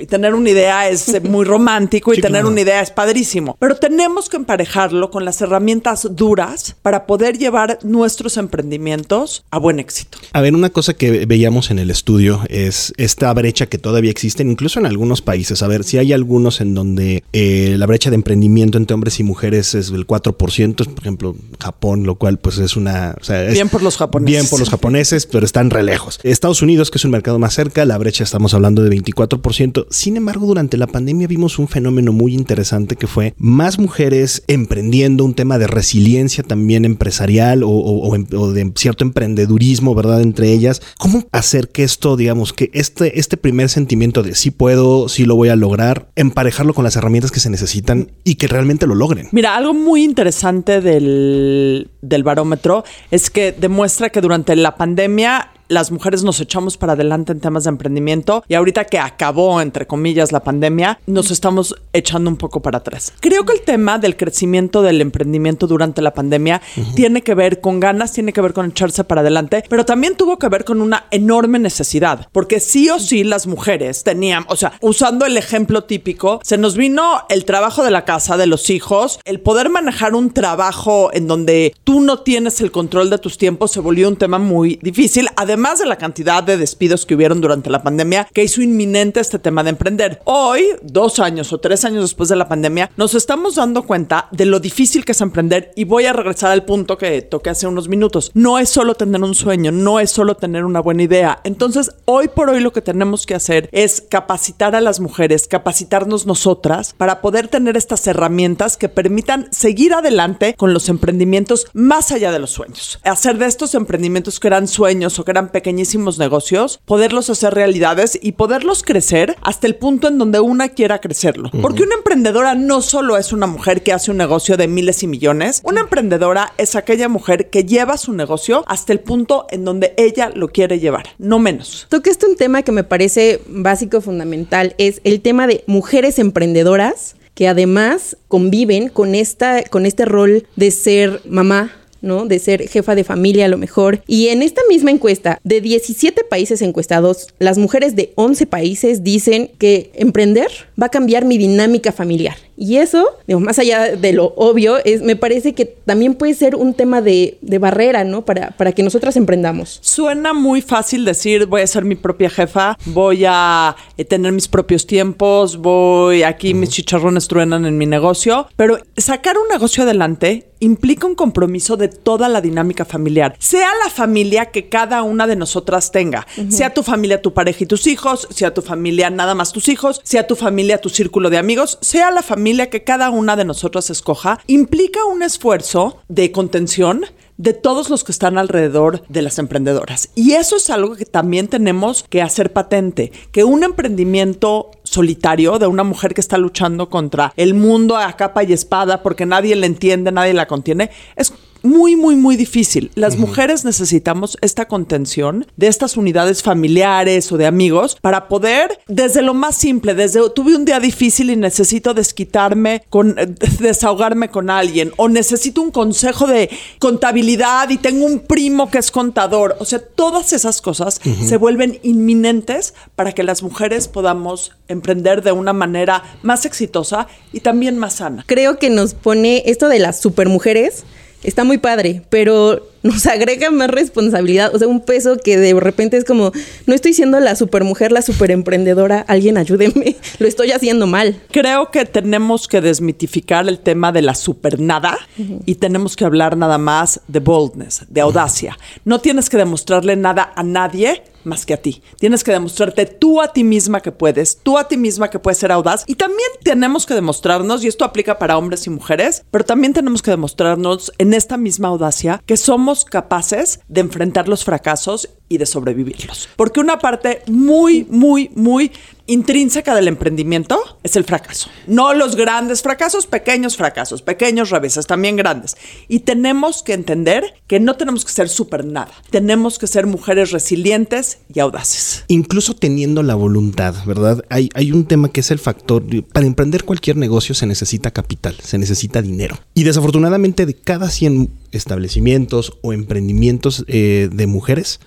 y 0.00 0.06
tener 0.06 0.34
una 0.34 0.50
idea 0.50 0.88
es 0.88 1.22
muy 1.24 1.44
romántico 1.44 2.12
y 2.12 2.16
Sí, 2.16 2.22
tener 2.22 2.40
claro. 2.42 2.48
una 2.52 2.60
idea 2.60 2.80
es 2.80 2.90
padrísimo, 2.90 3.56
pero 3.58 3.76
tenemos 3.76 4.28
que 4.28 4.36
emparejarlo 4.36 5.10
con 5.10 5.24
las 5.24 5.40
herramientas 5.40 6.08
duras 6.12 6.76
para 6.82 7.06
poder 7.06 7.38
llevar 7.38 7.78
nuestros 7.82 8.36
emprendimientos 8.36 9.44
a 9.50 9.58
buen 9.58 9.78
éxito. 9.78 10.18
A 10.32 10.40
ver, 10.40 10.54
una 10.54 10.70
cosa 10.70 10.94
que 10.94 11.26
veíamos 11.26 11.70
en 11.70 11.78
el 11.78 11.90
estudio 11.90 12.40
es 12.48 12.92
esta 12.96 13.32
brecha 13.34 13.66
que 13.66 13.78
todavía 13.78 14.10
existe, 14.10 14.42
incluso 14.42 14.78
en 14.80 14.86
algunos 14.86 15.22
países. 15.22 15.62
A 15.62 15.68
ver, 15.68 15.84
si 15.84 15.98
hay 15.98 16.12
algunos 16.12 16.60
en 16.60 16.74
donde 16.74 17.22
eh, 17.32 17.74
la 17.78 17.86
brecha 17.86 18.10
de 18.10 18.16
emprendimiento 18.16 18.78
entre 18.78 18.94
hombres 18.94 19.20
y 19.20 19.22
mujeres 19.22 19.74
es 19.74 19.90
del 19.90 20.06
4%, 20.06 20.74
por 20.84 20.98
ejemplo, 21.00 21.36
Japón, 21.60 22.04
lo 22.04 22.16
cual 22.16 22.38
pues 22.38 22.58
es 22.58 22.76
una... 22.76 23.16
o 23.20 23.24
sea, 23.24 23.44
es- 23.44 23.54
Bien 23.54 23.68
por 23.68 23.82
los 23.82 23.96
japoneses. 23.96 24.32
Bien 24.40 24.48
por 24.48 24.60
los 24.60 24.70
japoneses, 24.70 25.26
pero 25.26 25.44
están 25.44 25.70
re 25.70 25.82
lejos. 25.82 26.18
Estados 26.22 26.62
Unidos, 26.62 26.90
que 26.90 26.98
es 26.98 27.04
un 27.04 27.10
mercado 27.10 27.38
más 27.38 27.54
cerca, 27.54 27.84
la 27.84 27.98
brecha 27.98 28.24
estamos 28.24 28.54
hablando 28.54 28.82
de 28.82 28.90
24%. 28.96 29.71
Sin 29.90 30.16
embargo, 30.16 30.46
durante 30.46 30.76
la 30.76 30.86
pandemia 30.86 31.26
vimos 31.26 31.58
un 31.58 31.68
fenómeno 31.68 32.12
muy 32.12 32.34
interesante 32.34 32.96
que 32.96 33.06
fue 33.06 33.34
más 33.36 33.78
mujeres 33.78 34.42
emprendiendo 34.46 35.24
un 35.24 35.34
tema 35.34 35.58
de 35.58 35.66
resiliencia 35.66 36.44
también 36.44 36.84
empresarial 36.84 37.62
o, 37.64 38.14
em- 38.14 38.26
o 38.36 38.52
de 38.52 38.72
cierto 38.76 39.04
emprendedurismo, 39.04 39.94
¿verdad? 39.94 40.20
Entre 40.20 40.52
ellas. 40.52 40.82
¿Cómo 40.98 41.24
hacer 41.32 41.68
que 41.68 41.84
esto, 41.84 42.16
digamos, 42.16 42.52
que 42.52 42.70
este, 42.72 43.18
este 43.18 43.36
primer 43.36 43.68
sentimiento 43.68 44.22
de 44.22 44.34
sí 44.34 44.50
puedo, 44.50 45.08
sí 45.08 45.24
lo 45.24 45.36
voy 45.36 45.48
a 45.48 45.56
lograr, 45.56 46.08
emparejarlo 46.16 46.74
con 46.74 46.84
las 46.84 46.96
herramientas 46.96 47.30
que 47.30 47.40
se 47.40 47.50
necesitan 47.50 48.10
y 48.24 48.36
que 48.36 48.48
realmente 48.48 48.86
lo 48.86 48.94
logren? 48.94 49.28
Mira, 49.32 49.56
algo 49.56 49.74
muy 49.74 50.04
interesante 50.04 50.80
del, 50.80 51.88
del 52.00 52.22
barómetro 52.22 52.84
es 53.10 53.30
que 53.30 53.52
demuestra 53.52 54.10
que 54.10 54.20
durante 54.20 54.56
la 54.56 54.76
pandemia 54.76 55.50
las 55.68 55.90
mujeres 55.90 56.22
nos 56.22 56.40
echamos 56.40 56.76
para 56.76 56.92
adelante 56.92 57.32
en 57.32 57.40
temas 57.40 57.64
de 57.64 57.70
emprendimiento 57.70 58.44
y 58.48 58.54
ahorita 58.54 58.84
que 58.84 58.98
acabó, 58.98 59.60
entre 59.60 59.86
comillas, 59.86 60.32
la 60.32 60.40
pandemia, 60.40 60.98
nos 61.06 61.30
estamos 61.30 61.74
echando 61.92 62.30
un 62.30 62.36
poco 62.36 62.60
para 62.60 62.78
atrás. 62.78 63.12
Creo 63.20 63.44
que 63.44 63.54
el 63.54 63.62
tema 63.62 63.98
del 63.98 64.16
crecimiento 64.16 64.82
del 64.82 65.00
emprendimiento 65.00 65.66
durante 65.66 66.02
la 66.02 66.14
pandemia 66.14 66.60
tiene 66.94 67.22
que 67.22 67.34
ver 67.34 67.60
con 67.60 67.80
ganas, 67.80 68.12
tiene 68.12 68.32
que 68.32 68.40
ver 68.40 68.52
con 68.52 68.66
echarse 68.66 69.04
para 69.04 69.20
adelante, 69.22 69.64
pero 69.68 69.84
también 69.84 70.16
tuvo 70.16 70.38
que 70.38 70.48
ver 70.48 70.64
con 70.64 70.80
una 70.80 71.06
enorme 71.10 71.58
necesidad, 71.58 72.28
porque 72.32 72.60
sí 72.60 72.90
o 72.90 72.98
sí 72.98 73.24
las 73.24 73.46
mujeres 73.46 74.04
tenían, 74.04 74.44
o 74.48 74.56
sea, 74.56 74.72
usando 74.80 75.26
el 75.26 75.36
ejemplo 75.36 75.84
típico, 75.84 76.40
se 76.42 76.58
nos 76.58 76.76
vino 76.76 77.22
el 77.28 77.44
trabajo 77.44 77.82
de 77.84 77.90
la 77.90 78.04
casa, 78.04 78.36
de 78.36 78.46
los 78.46 78.70
hijos, 78.70 79.20
el 79.24 79.40
poder 79.40 79.70
manejar 79.70 80.14
un 80.14 80.30
trabajo 80.30 81.10
en 81.12 81.26
donde 81.26 81.74
tú 81.84 82.00
no 82.00 82.20
tienes 82.20 82.60
el 82.60 82.70
control 82.70 83.10
de 83.10 83.18
tus 83.18 83.38
tiempos 83.38 83.72
se 83.72 83.80
volvió 83.80 84.08
un 84.08 84.16
tema 84.16 84.38
muy 84.38 84.78
difícil, 84.82 85.28
además 85.36 85.61
de 85.62 85.86
la 85.86 85.96
cantidad 85.96 86.42
de 86.42 86.56
despidos 86.56 87.06
que 87.06 87.14
hubieron 87.14 87.40
durante 87.40 87.70
la 87.70 87.84
pandemia, 87.84 88.28
que 88.34 88.42
hizo 88.42 88.62
inminente 88.62 89.20
este 89.20 89.38
tema 89.38 89.62
de 89.62 89.70
emprender. 89.70 90.20
Hoy, 90.24 90.66
dos 90.82 91.20
años 91.20 91.52
o 91.52 91.60
tres 91.60 91.84
años 91.84 92.02
después 92.02 92.28
de 92.28 92.34
la 92.34 92.48
pandemia, 92.48 92.90
nos 92.96 93.14
estamos 93.14 93.54
dando 93.54 93.84
cuenta 93.84 94.28
de 94.32 94.44
lo 94.44 94.58
difícil 94.58 95.04
que 95.04 95.12
es 95.12 95.20
emprender 95.20 95.72
y 95.76 95.84
voy 95.84 96.06
a 96.06 96.12
regresar 96.12 96.50
al 96.50 96.64
punto 96.64 96.98
que 96.98 97.22
toqué 97.22 97.50
hace 97.50 97.68
unos 97.68 97.88
minutos. 97.88 98.32
No 98.34 98.58
es 98.58 98.70
solo 98.70 98.96
tener 98.96 99.22
un 99.22 99.36
sueño, 99.36 99.70
no 99.70 100.00
es 100.00 100.10
solo 100.10 100.34
tener 100.34 100.64
una 100.64 100.80
buena 100.80 101.04
idea. 101.04 101.38
Entonces, 101.44 101.92
hoy 102.06 102.26
por 102.26 102.50
hoy 102.50 102.60
lo 102.60 102.72
que 102.72 102.82
tenemos 102.82 103.24
que 103.24 103.36
hacer 103.36 103.70
es 103.72 104.02
capacitar 104.02 104.74
a 104.74 104.80
las 104.80 104.98
mujeres, 104.98 105.46
capacitarnos 105.46 106.26
nosotras 106.26 106.92
para 106.98 107.20
poder 107.20 107.46
tener 107.46 107.76
estas 107.76 108.04
herramientas 108.08 108.76
que 108.76 108.88
permitan 108.88 109.48
seguir 109.52 109.94
adelante 109.94 110.54
con 110.58 110.74
los 110.74 110.88
emprendimientos 110.88 111.68
más 111.72 112.10
allá 112.10 112.32
de 112.32 112.40
los 112.40 112.50
sueños. 112.50 112.98
Hacer 113.04 113.38
de 113.38 113.46
estos 113.46 113.76
emprendimientos 113.76 114.40
que 114.40 114.48
eran 114.48 114.66
sueños 114.66 115.18
o 115.18 115.24
que 115.24 115.30
eran 115.30 115.41
pequeñísimos 115.48 116.18
negocios, 116.18 116.80
poderlos 116.84 117.30
hacer 117.30 117.54
realidades 117.54 118.18
y 118.20 118.32
poderlos 118.32 118.82
crecer 118.82 119.36
hasta 119.42 119.66
el 119.66 119.76
punto 119.76 120.08
en 120.08 120.18
donde 120.18 120.40
una 120.40 120.68
quiera 120.68 121.00
crecerlo. 121.00 121.50
Porque 121.60 121.82
una 121.82 121.94
emprendedora 121.94 122.54
no 122.54 122.82
solo 122.82 123.16
es 123.16 123.32
una 123.32 123.46
mujer 123.46 123.82
que 123.82 123.92
hace 123.92 124.10
un 124.10 124.16
negocio 124.16 124.56
de 124.56 124.68
miles 124.68 125.02
y 125.02 125.06
millones, 125.06 125.60
una 125.64 125.82
emprendedora 125.82 126.52
es 126.58 126.76
aquella 126.76 127.08
mujer 127.08 127.50
que 127.50 127.64
lleva 127.64 127.96
su 127.96 128.12
negocio 128.12 128.64
hasta 128.66 128.92
el 128.92 129.00
punto 129.00 129.46
en 129.50 129.64
donde 129.64 129.94
ella 129.96 130.30
lo 130.34 130.48
quiere 130.48 130.78
llevar, 130.78 131.08
no 131.18 131.38
menos. 131.38 131.86
Tocaste 131.88 132.26
un 132.26 132.36
tema 132.36 132.62
que 132.62 132.72
me 132.72 132.84
parece 132.84 133.40
básico, 133.46 134.00
fundamental, 134.00 134.74
es 134.78 135.00
el 135.04 135.20
tema 135.20 135.46
de 135.46 135.64
mujeres 135.66 136.18
emprendedoras 136.18 137.16
que 137.34 137.48
además 137.48 138.16
conviven 138.28 138.88
con, 138.88 139.14
esta, 139.14 139.64
con 139.64 139.86
este 139.86 140.04
rol 140.04 140.46
de 140.56 140.70
ser 140.70 141.22
mamá. 141.26 141.72
¿No? 142.02 142.26
De 142.26 142.38
ser 142.38 142.68
jefa 142.68 142.94
de 142.94 143.04
familia 143.04 143.46
a 143.46 143.48
lo 143.48 143.58
mejor. 143.58 144.02
Y 144.06 144.28
en 144.28 144.42
esta 144.42 144.60
misma 144.68 144.90
encuesta, 144.90 145.40
de 145.44 145.60
17 145.60 146.24
países 146.24 146.60
encuestados, 146.60 147.28
las 147.38 147.56
mujeres 147.56 147.96
de 147.96 148.12
11 148.16 148.46
países 148.46 149.02
dicen 149.02 149.50
que 149.58 149.90
emprender 149.94 150.48
va 150.80 150.86
a 150.86 150.90
cambiar 150.90 151.24
mi 151.24 151.38
dinámica 151.38 151.92
familiar. 151.92 152.36
Y 152.56 152.76
eso, 152.76 153.06
digo, 153.26 153.40
más 153.40 153.58
allá 153.58 153.96
de 153.96 154.12
lo 154.12 154.34
obvio, 154.36 154.78
es, 154.84 155.02
me 155.02 155.16
parece 155.16 155.54
que 155.54 155.64
también 155.64 156.14
puede 156.14 156.34
ser 156.34 156.54
un 156.54 156.74
tema 156.74 157.00
de, 157.00 157.38
de 157.40 157.58
barrera, 157.58 158.04
¿no? 158.04 158.24
Para, 158.24 158.50
para 158.50 158.72
que 158.72 158.82
nosotras 158.82 159.16
emprendamos. 159.16 159.78
Suena 159.82 160.32
muy 160.32 160.62
fácil 160.62 161.04
decir 161.04 161.46
voy 161.46 161.62
a 161.62 161.66
ser 161.66 161.84
mi 161.84 161.94
propia 161.94 162.30
jefa, 162.30 162.76
voy 162.86 163.24
a 163.26 163.76
eh, 163.96 164.04
tener 164.04 164.32
mis 164.32 164.48
propios 164.48 164.86
tiempos, 164.86 165.56
voy 165.56 166.22
aquí 166.22 166.54
mis 166.54 166.70
chicharrones 166.70 167.28
truenan 167.28 167.64
en 167.66 167.78
mi 167.78 167.86
negocio, 167.86 168.48
pero 168.56 168.78
sacar 168.96 169.36
un 169.38 169.48
negocio 169.48 169.82
adelante 169.82 170.48
implica 170.60 171.08
un 171.08 171.16
compromiso 171.16 171.76
de 171.76 171.88
toda 171.88 172.28
la 172.28 172.40
dinámica 172.40 172.84
familiar, 172.84 173.34
sea 173.40 173.68
la 173.82 173.90
familia 173.90 174.46
que 174.46 174.68
cada 174.68 175.02
una 175.02 175.26
de 175.26 175.34
nosotras 175.34 175.90
tenga, 175.90 176.24
sea 176.50 176.72
tu 176.72 176.84
familia, 176.84 177.20
tu 177.20 177.34
pareja 177.34 177.64
y 177.64 177.66
tus 177.66 177.88
hijos, 177.88 178.28
sea 178.30 178.54
tu 178.54 178.62
familia 178.62 179.10
nada 179.10 179.34
más 179.34 179.52
tus 179.52 179.68
hijos, 179.68 180.00
sea 180.04 180.28
tu 180.28 180.36
familia, 180.36 180.80
tu 180.80 180.88
círculo 180.88 181.30
de 181.30 181.38
amigos, 181.38 181.78
sea 181.80 182.12
la 182.12 182.22
familia 182.22 182.41
que 182.42 182.84
cada 182.84 183.10
una 183.10 183.36
de 183.36 183.44
nosotras 183.44 183.88
escoja, 183.90 184.40
implica 184.46 185.04
un 185.04 185.22
esfuerzo 185.22 185.98
de 186.08 186.32
contención 186.32 187.04
de 187.36 187.54
todos 187.54 187.88
los 187.88 188.04
que 188.04 188.12
están 188.12 188.36
alrededor 188.36 189.06
de 189.08 189.22
las 189.22 189.38
emprendedoras. 189.38 190.10
Y 190.14 190.32
eso 190.32 190.56
es 190.56 190.68
algo 190.70 190.96
que 190.96 191.06
también 191.06 191.48
tenemos 191.48 192.04
que 192.08 192.20
hacer 192.20 192.52
patente, 192.52 193.10
que 193.30 193.44
un 193.44 193.64
emprendimiento 193.64 194.70
solitario 194.82 195.58
de 195.58 195.66
una 195.66 195.84
mujer 195.84 196.14
que 196.14 196.20
está 196.20 196.36
luchando 196.36 196.88
contra 196.88 197.32
el 197.36 197.54
mundo 197.54 197.96
a 197.96 198.12
capa 198.16 198.44
y 198.44 198.52
espada 198.52 199.02
porque 199.02 199.24
nadie 199.24 199.56
le 199.56 199.66
entiende, 199.66 200.12
nadie 200.12 200.34
la 200.34 200.46
contiene, 200.46 200.90
es 201.16 201.32
muy, 201.62 201.96
muy, 201.96 202.16
muy 202.16 202.36
difícil. 202.36 202.90
Las 202.94 203.16
mujeres 203.16 203.64
necesitamos 203.64 204.36
esta 204.40 204.66
contención 204.66 205.46
de 205.56 205.68
estas 205.68 205.96
unidades 205.96 206.42
familiares 206.42 207.30
o 207.32 207.36
de 207.36 207.46
amigos 207.46 207.96
para 208.00 208.28
poder, 208.28 208.80
desde 208.88 209.22
lo 209.22 209.34
más 209.34 209.56
simple, 209.56 209.94
desde 209.94 210.20
tuve 210.30 210.56
un 210.56 210.64
día 210.64 210.80
difícil 210.80 211.30
y 211.30 211.36
necesito 211.36 211.94
desquitarme 211.94 212.82
con, 212.88 213.16
desahogarme 213.60 214.30
con 214.30 214.50
alguien, 214.50 214.92
o 214.96 215.08
necesito 215.08 215.62
un 215.62 215.70
consejo 215.70 216.26
de 216.26 216.50
contabilidad 216.78 217.70
y 217.70 217.78
tengo 217.78 218.06
un 218.06 218.20
primo 218.20 218.70
que 218.70 218.78
es 218.78 218.90
contador. 218.90 219.56
O 219.58 219.64
sea, 219.64 219.80
todas 219.80 220.32
esas 220.32 220.60
cosas 220.60 221.00
se 221.24 221.36
vuelven 221.36 221.78
inminentes 221.82 222.74
para 222.94 223.12
que 223.12 223.22
las 223.22 223.42
mujeres 223.42 223.88
podamos 223.88 224.52
emprender 224.68 225.22
de 225.22 225.32
una 225.32 225.52
manera 225.52 226.02
más 226.22 226.46
exitosa 226.46 227.06
y 227.32 227.40
también 227.40 227.78
más 227.78 227.94
sana. 227.94 228.24
creo 228.26 228.58
que 228.58 228.70
nos 228.70 228.94
pone 228.94 229.42
esto 229.46 229.68
de 229.68 229.78
las 229.78 230.00
supermujeres 230.00 230.84
está 231.22 231.44
muy 231.44 231.58
padre, 231.58 232.02
pero 232.08 232.66
nos 232.82 233.06
agrega 233.06 233.50
más 233.50 233.70
responsabilidad, 233.70 234.54
o 234.54 234.58
sea, 234.58 234.68
un 234.68 234.80
peso 234.80 235.16
que 235.16 235.36
de 235.36 235.54
repente 235.58 235.96
es 235.96 236.04
como, 236.04 236.32
no 236.66 236.74
estoy 236.74 236.94
siendo 236.94 237.20
la 237.20 237.36
supermujer, 237.36 237.92
la 237.92 238.02
superemprendedora, 238.02 239.04
alguien 239.08 239.36
ayúdeme, 239.36 239.96
lo 240.18 240.26
estoy 240.26 240.52
haciendo 240.52 240.86
mal. 240.86 241.20
Creo 241.30 241.70
que 241.70 241.84
tenemos 241.84 242.48
que 242.48 242.60
desmitificar 242.60 243.48
el 243.48 243.58
tema 243.58 243.92
de 243.92 244.02
la 244.02 244.14
supernada 244.14 244.98
y 245.46 245.56
tenemos 245.56 245.96
que 245.96 246.04
hablar 246.04 246.36
nada 246.36 246.58
más 246.58 247.00
de 247.08 247.20
boldness, 247.20 247.86
de 247.88 248.00
audacia. 248.00 248.58
No 248.84 249.00
tienes 249.00 249.28
que 249.28 249.36
demostrarle 249.36 249.96
nada 249.96 250.32
a 250.34 250.42
nadie 250.42 251.02
más 251.24 251.46
que 251.46 251.54
a 251.54 251.56
ti. 251.56 251.82
Tienes 251.98 252.24
que 252.24 252.32
demostrarte 252.32 252.86
tú 252.86 253.20
a 253.20 253.32
ti 253.32 253.44
misma 253.44 253.80
que 253.80 253.92
puedes, 253.92 254.38
tú 254.42 254.58
a 254.58 254.68
ti 254.68 254.76
misma 254.76 255.10
que 255.10 255.18
puedes 255.18 255.38
ser 255.38 255.52
audaz. 255.52 255.84
Y 255.86 255.94
también 255.94 256.28
tenemos 256.42 256.86
que 256.86 256.94
demostrarnos, 256.94 257.64
y 257.64 257.68
esto 257.68 257.84
aplica 257.84 258.18
para 258.18 258.36
hombres 258.38 258.66
y 258.66 258.70
mujeres, 258.70 259.24
pero 259.30 259.44
también 259.44 259.72
tenemos 259.72 260.02
que 260.02 260.10
demostrarnos 260.10 260.92
en 260.98 261.14
esta 261.14 261.36
misma 261.36 261.68
audacia 261.68 262.22
que 262.26 262.36
somos 262.36 262.71
capaces 262.84 263.60
de 263.68 263.80
enfrentar 263.80 264.28
los 264.28 264.44
fracasos 264.44 265.10
y 265.32 265.38
de 265.38 265.46
sobrevivirlos. 265.46 266.28
Porque 266.36 266.60
una 266.60 266.78
parte 266.78 267.22
muy, 267.26 267.86
muy, 267.88 268.30
muy 268.34 268.70
intrínseca 269.06 269.74
del 269.74 269.88
emprendimiento 269.88 270.60
es 270.82 270.94
el 270.96 271.04
fracaso. 271.04 271.48
No 271.66 271.94
los 271.94 272.16
grandes 272.16 272.62
fracasos, 272.62 273.06
pequeños 273.06 273.56
fracasos, 273.56 274.02
pequeños 274.02 274.50
reveses, 274.50 274.86
también 274.86 275.16
grandes. 275.16 275.56
Y 275.88 276.00
tenemos 276.00 276.62
que 276.62 276.74
entender 276.74 277.34
que 277.46 277.60
no 277.60 277.76
tenemos 277.76 278.04
que 278.04 278.12
ser 278.12 278.28
súper 278.28 278.64
nada. 278.64 278.92
Tenemos 279.10 279.58
que 279.58 279.66
ser 279.66 279.86
mujeres 279.86 280.30
resilientes 280.30 281.18
y 281.32 281.40
audaces. 281.40 282.04
Incluso 282.08 282.54
teniendo 282.54 283.02
la 283.02 283.14
voluntad, 283.14 283.74
¿verdad? 283.86 284.24
Hay, 284.28 284.50
hay 284.54 284.70
un 284.70 284.84
tema 284.84 285.10
que 285.10 285.20
es 285.20 285.30
el 285.30 285.38
factor. 285.38 285.82
Para 286.12 286.26
emprender 286.26 286.64
cualquier 286.64 286.96
negocio 286.96 287.34
se 287.34 287.46
necesita 287.46 287.90
capital, 287.90 288.36
se 288.42 288.58
necesita 288.58 289.02
dinero. 289.02 289.38
Y 289.54 289.64
desafortunadamente 289.64 290.46
de 290.46 290.54
cada 290.54 290.90
100 290.90 291.30
establecimientos 291.52 292.54
o 292.62 292.72
emprendimientos 292.72 293.64
eh, 293.68 294.08
de 294.12 294.26
mujeres, 294.26 294.80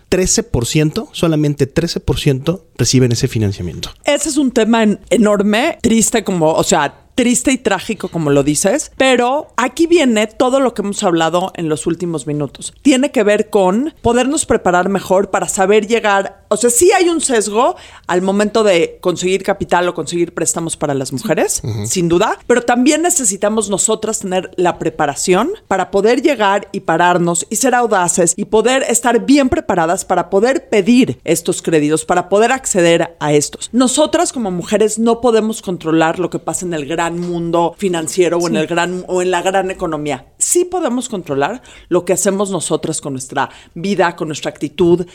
13%, 0.44 1.10
solamente 1.12 1.72
13% 1.74 2.62
reciben 2.78 3.12
ese 3.12 3.28
financiamiento. 3.28 3.90
Ese 4.04 4.30
es 4.30 4.38
un 4.38 4.52
tema 4.52 4.86
enorme, 5.10 5.78
triste 5.82 6.24
como, 6.24 6.54
o 6.54 6.64
sea, 6.64 7.05
triste 7.16 7.52
y 7.52 7.58
trágico, 7.58 8.10
como 8.10 8.30
lo 8.30 8.44
dices, 8.44 8.92
pero 8.98 9.48
aquí 9.56 9.88
viene 9.88 10.28
todo 10.28 10.60
lo 10.60 10.74
que 10.74 10.82
hemos 10.82 11.02
hablado 11.04 11.52
en 11.56 11.70
los 11.70 11.88
últimos 11.88 12.28
minutos. 12.28 12.74
Tiene 12.82 13.12
que 13.12 13.24
ver 13.24 13.50
con 13.50 13.94
podernos 14.02 14.46
preparar 14.46 14.90
mejor 14.90 15.32
para 15.32 15.48
saber 15.48 15.88
llegar, 15.88 16.46
o 16.50 16.58
sea, 16.58 16.70
sí 16.70 16.92
hay 16.92 17.10
un 17.10 17.22
sesgo 17.22 17.76
al 18.08 18.22
momento 18.22 18.64
de 18.64 18.98
conseguir 19.02 19.44
capital 19.44 19.88
o 19.88 19.94
conseguir 19.94 20.34
préstamos 20.34 20.76
para 20.76 20.94
las 20.94 21.14
mujeres, 21.14 21.62
sin 21.86 22.10
duda, 22.10 22.38
pero 22.48 22.62
también 22.62 23.02
necesitamos 23.02 23.70
nosotras 23.70 24.20
tener 24.20 24.52
la 24.58 24.78
preparación 24.78 25.52
para 25.68 25.92
poder 25.92 26.22
llegar 26.22 26.68
y 26.74 26.82
pararnos 26.82 27.48
y 27.50 27.56
ser 27.56 27.76
audaces 27.76 28.34
y 28.36 28.46
poder 28.46 28.84
estar 28.90 29.26
bien 29.26 29.48
preparadas 29.48 30.04
para 30.04 30.30
poder 30.30 30.68
pedir 30.68 31.20
estos 31.24 31.62
créditos, 31.62 32.04
para 32.04 32.28
poder 32.28 32.52
acceder 32.52 33.16
a 33.20 33.34
estos. 33.34 33.70
Nosotras 33.72 34.34
como 34.34 34.52
mujeres 34.52 35.00
no 35.00 35.22
podemos 35.22 35.62
controlar 35.62 36.20
lo 36.20 36.30
que 36.30 36.40
pasa 36.40 36.66
en 36.66 36.74
el 36.74 36.86
gran 36.86 37.05
mundo 37.14 37.76
financiero 37.78 38.38
o 38.38 38.48
en 38.48 38.56
el 38.56 38.68
gran 38.68 39.06
o 39.08 39.22
en 39.22 39.32
la 39.32 39.42
gran 39.42 39.72
economía. 39.72 40.34
Sí 40.38 40.66
podemos 40.66 41.10
controlar 41.10 41.62
lo 41.90 42.06
que 42.06 42.14
hacemos 42.14 42.52
nosotras 42.52 43.02
con 43.02 43.14
nuestra 43.14 43.50
vida, 43.74 44.16
con 44.16 44.28
nuestra 44.28 44.50
actitud 44.50 45.06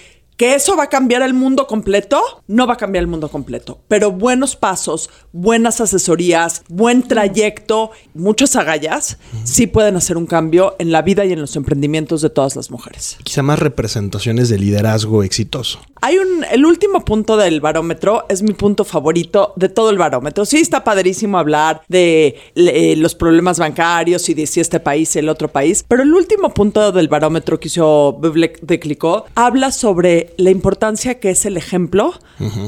¿Que 0.40 0.54
eso 0.54 0.74
va 0.74 0.84
a 0.84 0.86
cambiar 0.86 1.20
el 1.20 1.34
mundo 1.34 1.66
completo? 1.66 2.18
No 2.46 2.66
va 2.66 2.72
a 2.72 2.76
cambiar 2.78 3.02
el 3.02 3.08
mundo 3.08 3.28
completo, 3.28 3.82
pero 3.88 4.10
buenos 4.10 4.56
pasos, 4.56 5.10
buenas 5.32 5.82
asesorías, 5.82 6.62
buen 6.70 7.06
trayecto, 7.06 7.90
muchas 8.14 8.56
agallas, 8.56 9.18
sí 9.44 9.66
pueden 9.66 9.96
hacer 9.96 10.16
un 10.16 10.24
cambio 10.24 10.76
en 10.78 10.92
la 10.92 11.02
vida 11.02 11.26
y 11.26 11.32
en 11.34 11.42
los 11.42 11.56
emprendimientos 11.56 12.22
de 12.22 12.30
todas 12.30 12.56
las 12.56 12.70
mujeres. 12.70 13.18
Quizá 13.22 13.42
más 13.42 13.58
representaciones 13.58 14.48
de 14.48 14.58
liderazgo 14.58 15.22
exitoso. 15.24 15.78
Hay 16.02 16.18
un, 16.18 16.44
el 16.50 16.64
último 16.64 17.04
punto 17.04 17.36
del 17.36 17.60
barómetro 17.60 18.24
es 18.28 18.42
mi 18.42 18.52
punto 18.52 18.84
favorito 18.84 19.52
de 19.56 19.68
todo 19.68 19.90
el 19.90 19.98
barómetro. 19.98 20.44
Sí 20.44 20.58
está 20.58 20.82
padrísimo 20.82 21.38
hablar 21.38 21.82
de 21.88 22.36
los 22.54 23.14
problemas 23.14 23.58
bancarios 23.58 24.28
y 24.28 24.34
de 24.34 24.46
si 24.46 24.60
este 24.60 24.80
país 24.80 25.14
el 25.16 25.28
otro 25.28 25.48
país, 25.48 25.84
pero 25.86 26.02
el 26.02 26.14
último 26.14 26.54
punto 26.54 26.92
del 26.92 27.08
barómetro 27.08 27.60
que 27.60 27.68
hizo 27.68 28.18
de 28.62 28.80
Clicó 28.80 29.26
habla 29.34 29.72
sobre 29.72 30.32
la 30.36 30.50
importancia 30.50 31.20
que 31.20 31.30
es 31.30 31.44
el 31.44 31.56
ejemplo 31.56 32.14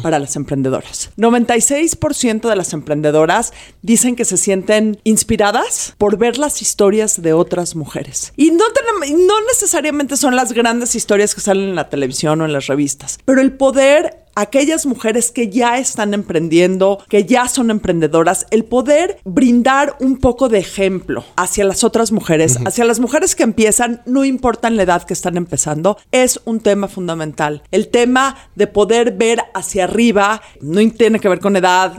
para 0.03 0.19
las 0.19 0.37
emprendedoras. 0.37 1.11
96% 1.17 2.49
de 2.49 2.57
las 2.57 2.73
emprendedoras 2.73 3.53
dicen 3.81 4.17
que 4.17 4.25
se 4.25 4.37
sienten 4.37 5.01
inspiradas 5.05 5.95
por 5.99 6.19
ver 6.19 6.39
las 6.39 6.61
historias 6.61 7.23
de 7.23 7.33
otras 7.33 7.75
mujeres. 7.77 8.33
Y 8.37 8.51
no, 8.51 8.65
no 9.11 9.35
necesariamente 9.49 10.17
son 10.17 10.37
las 10.37 10.53
grandes 10.53 10.95
historias 10.95 11.35
que 11.35 11.41
salen 11.41 11.71
en 11.71 11.75
la 11.75 11.89
televisión 11.89 12.41
o 12.41 12.45
en 12.45 12.53
las 12.53 12.67
revistas, 12.67 13.19
pero 13.25 13.41
el 13.41 13.53
poder 13.53 14.23
aquellas 14.35 14.87
mujeres 14.87 15.31
que 15.31 15.49
ya 15.49 15.79
están 15.79 16.15
emprendiendo, 16.15 16.99
que 17.09 17.25
ya 17.25 17.49
son 17.49 17.71
emprendedoras, 17.71 18.47
el 18.51 18.65
poder 18.65 19.19
brindar 19.25 19.97
un 20.01 20.19
poco 20.19 20.49
de 20.49 20.59
ejemplo 20.59 21.25
hacia 21.37 21.65
las 21.65 21.85
otras 21.85 22.13
mujeres, 22.13 22.59
hacia 22.65 22.85
las 22.85 23.01
mujeres 23.01 23.35
que 23.35 23.43
empiezan, 23.43 24.03
no 24.07 24.25
importa 24.25 24.71
la 24.71 24.83
edad 24.83 25.03
que 25.03 25.13
están 25.13 25.37
empezando, 25.37 25.99
es 26.13 26.41
un 26.45 26.61
tema 26.61 26.89
fundamental. 26.89 27.63
El 27.71 27.89
tema 27.89 28.37
de 28.55 28.67
poder 28.67 29.13
ver 29.13 29.41
hacia 29.55 29.85
arriba, 29.85 30.41
no 30.61 30.81
tiene 30.91 31.21
que 31.21 31.29
ver 31.29 31.41
con 31.41 31.57
edad, 31.57 31.95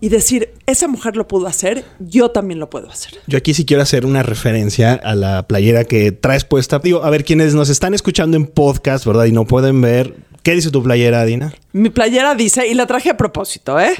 y 0.00 0.08
decir, 0.08 0.50
esa 0.66 0.88
mujer 0.88 1.16
lo 1.16 1.28
pudo 1.28 1.46
hacer, 1.46 1.84
yo 2.00 2.30
también 2.30 2.58
lo 2.58 2.68
puedo 2.68 2.88
hacer. 2.90 3.14
Yo 3.26 3.38
aquí 3.38 3.54
sí 3.54 3.64
quiero 3.64 3.82
hacer 3.82 4.04
una 4.04 4.22
referencia 4.22 4.94
a 4.94 5.14
la 5.14 5.46
playera 5.46 5.84
que 5.84 6.12
traes 6.12 6.44
puesta. 6.44 6.78
Digo, 6.80 7.04
a 7.04 7.10
ver, 7.10 7.24
quienes 7.24 7.54
nos 7.54 7.68
están 7.68 7.94
escuchando 7.94 8.36
en 8.36 8.46
podcast, 8.46 9.04
¿verdad? 9.06 9.24
Y 9.26 9.32
no 9.32 9.46
pueden 9.46 9.80
ver, 9.80 10.16
¿Qué 10.46 10.54
dice 10.54 10.70
tu 10.70 10.80
playera, 10.80 11.24
Dina? 11.24 11.52
Mi 11.76 11.90
playera 11.90 12.34
dice, 12.34 12.66
y 12.66 12.72
la 12.72 12.86
traje 12.86 13.10
a 13.10 13.18
propósito, 13.18 13.78
¿eh? 13.78 13.94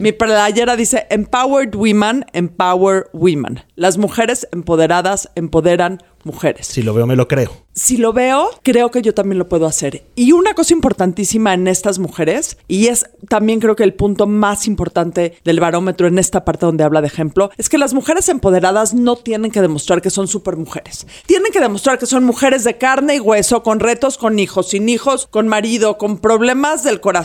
Mi 0.00 0.10
playera 0.10 0.74
dice, 0.74 1.06
Empowered 1.10 1.76
Women, 1.76 2.26
Empower 2.32 3.08
Women. 3.12 3.62
Las 3.76 3.98
mujeres 3.98 4.48
empoderadas 4.50 5.30
empoderan 5.36 6.02
mujeres. 6.24 6.66
Si 6.66 6.82
lo 6.82 6.92
veo, 6.92 7.06
me 7.06 7.16
lo 7.16 7.28
creo. 7.28 7.50
Si 7.72 7.96
lo 7.96 8.12
veo, 8.12 8.50
creo 8.62 8.90
que 8.90 9.00
yo 9.00 9.14
también 9.14 9.38
lo 9.38 9.48
puedo 9.48 9.64
hacer. 9.66 10.04
Y 10.16 10.32
una 10.32 10.54
cosa 10.54 10.74
importantísima 10.74 11.54
en 11.54 11.68
estas 11.68 11.98
mujeres, 11.98 12.58
y 12.68 12.88
es 12.88 13.06
también 13.28 13.60
creo 13.60 13.76
que 13.76 13.84
el 13.84 13.94
punto 13.94 14.26
más 14.26 14.66
importante 14.66 15.38
del 15.44 15.60
barómetro 15.60 16.08
en 16.08 16.18
esta 16.18 16.44
parte 16.44 16.66
donde 16.66 16.84
habla 16.84 17.00
de 17.00 17.06
ejemplo, 17.06 17.50
es 17.56 17.68
que 17.68 17.78
las 17.78 17.94
mujeres 17.94 18.28
empoderadas 18.28 18.92
no 18.92 19.16
tienen 19.16 19.50
que 19.50 19.62
demostrar 19.62 20.02
que 20.02 20.10
son 20.10 20.26
super 20.26 20.56
mujeres. 20.56 21.06
Tienen 21.26 21.52
que 21.52 21.60
demostrar 21.60 21.98
que 21.98 22.06
son 22.06 22.24
mujeres 22.24 22.64
de 22.64 22.76
carne 22.76 23.16
y 23.16 23.20
hueso, 23.20 23.62
con 23.62 23.80
retos, 23.80 24.18
con 24.18 24.38
hijos, 24.38 24.70
sin 24.70 24.88
hijos, 24.88 25.28
con 25.30 25.48
marido, 25.48 25.96
con 25.96 26.18
problemas 26.18 26.82
del 26.82 27.00
corazón, 27.00 27.19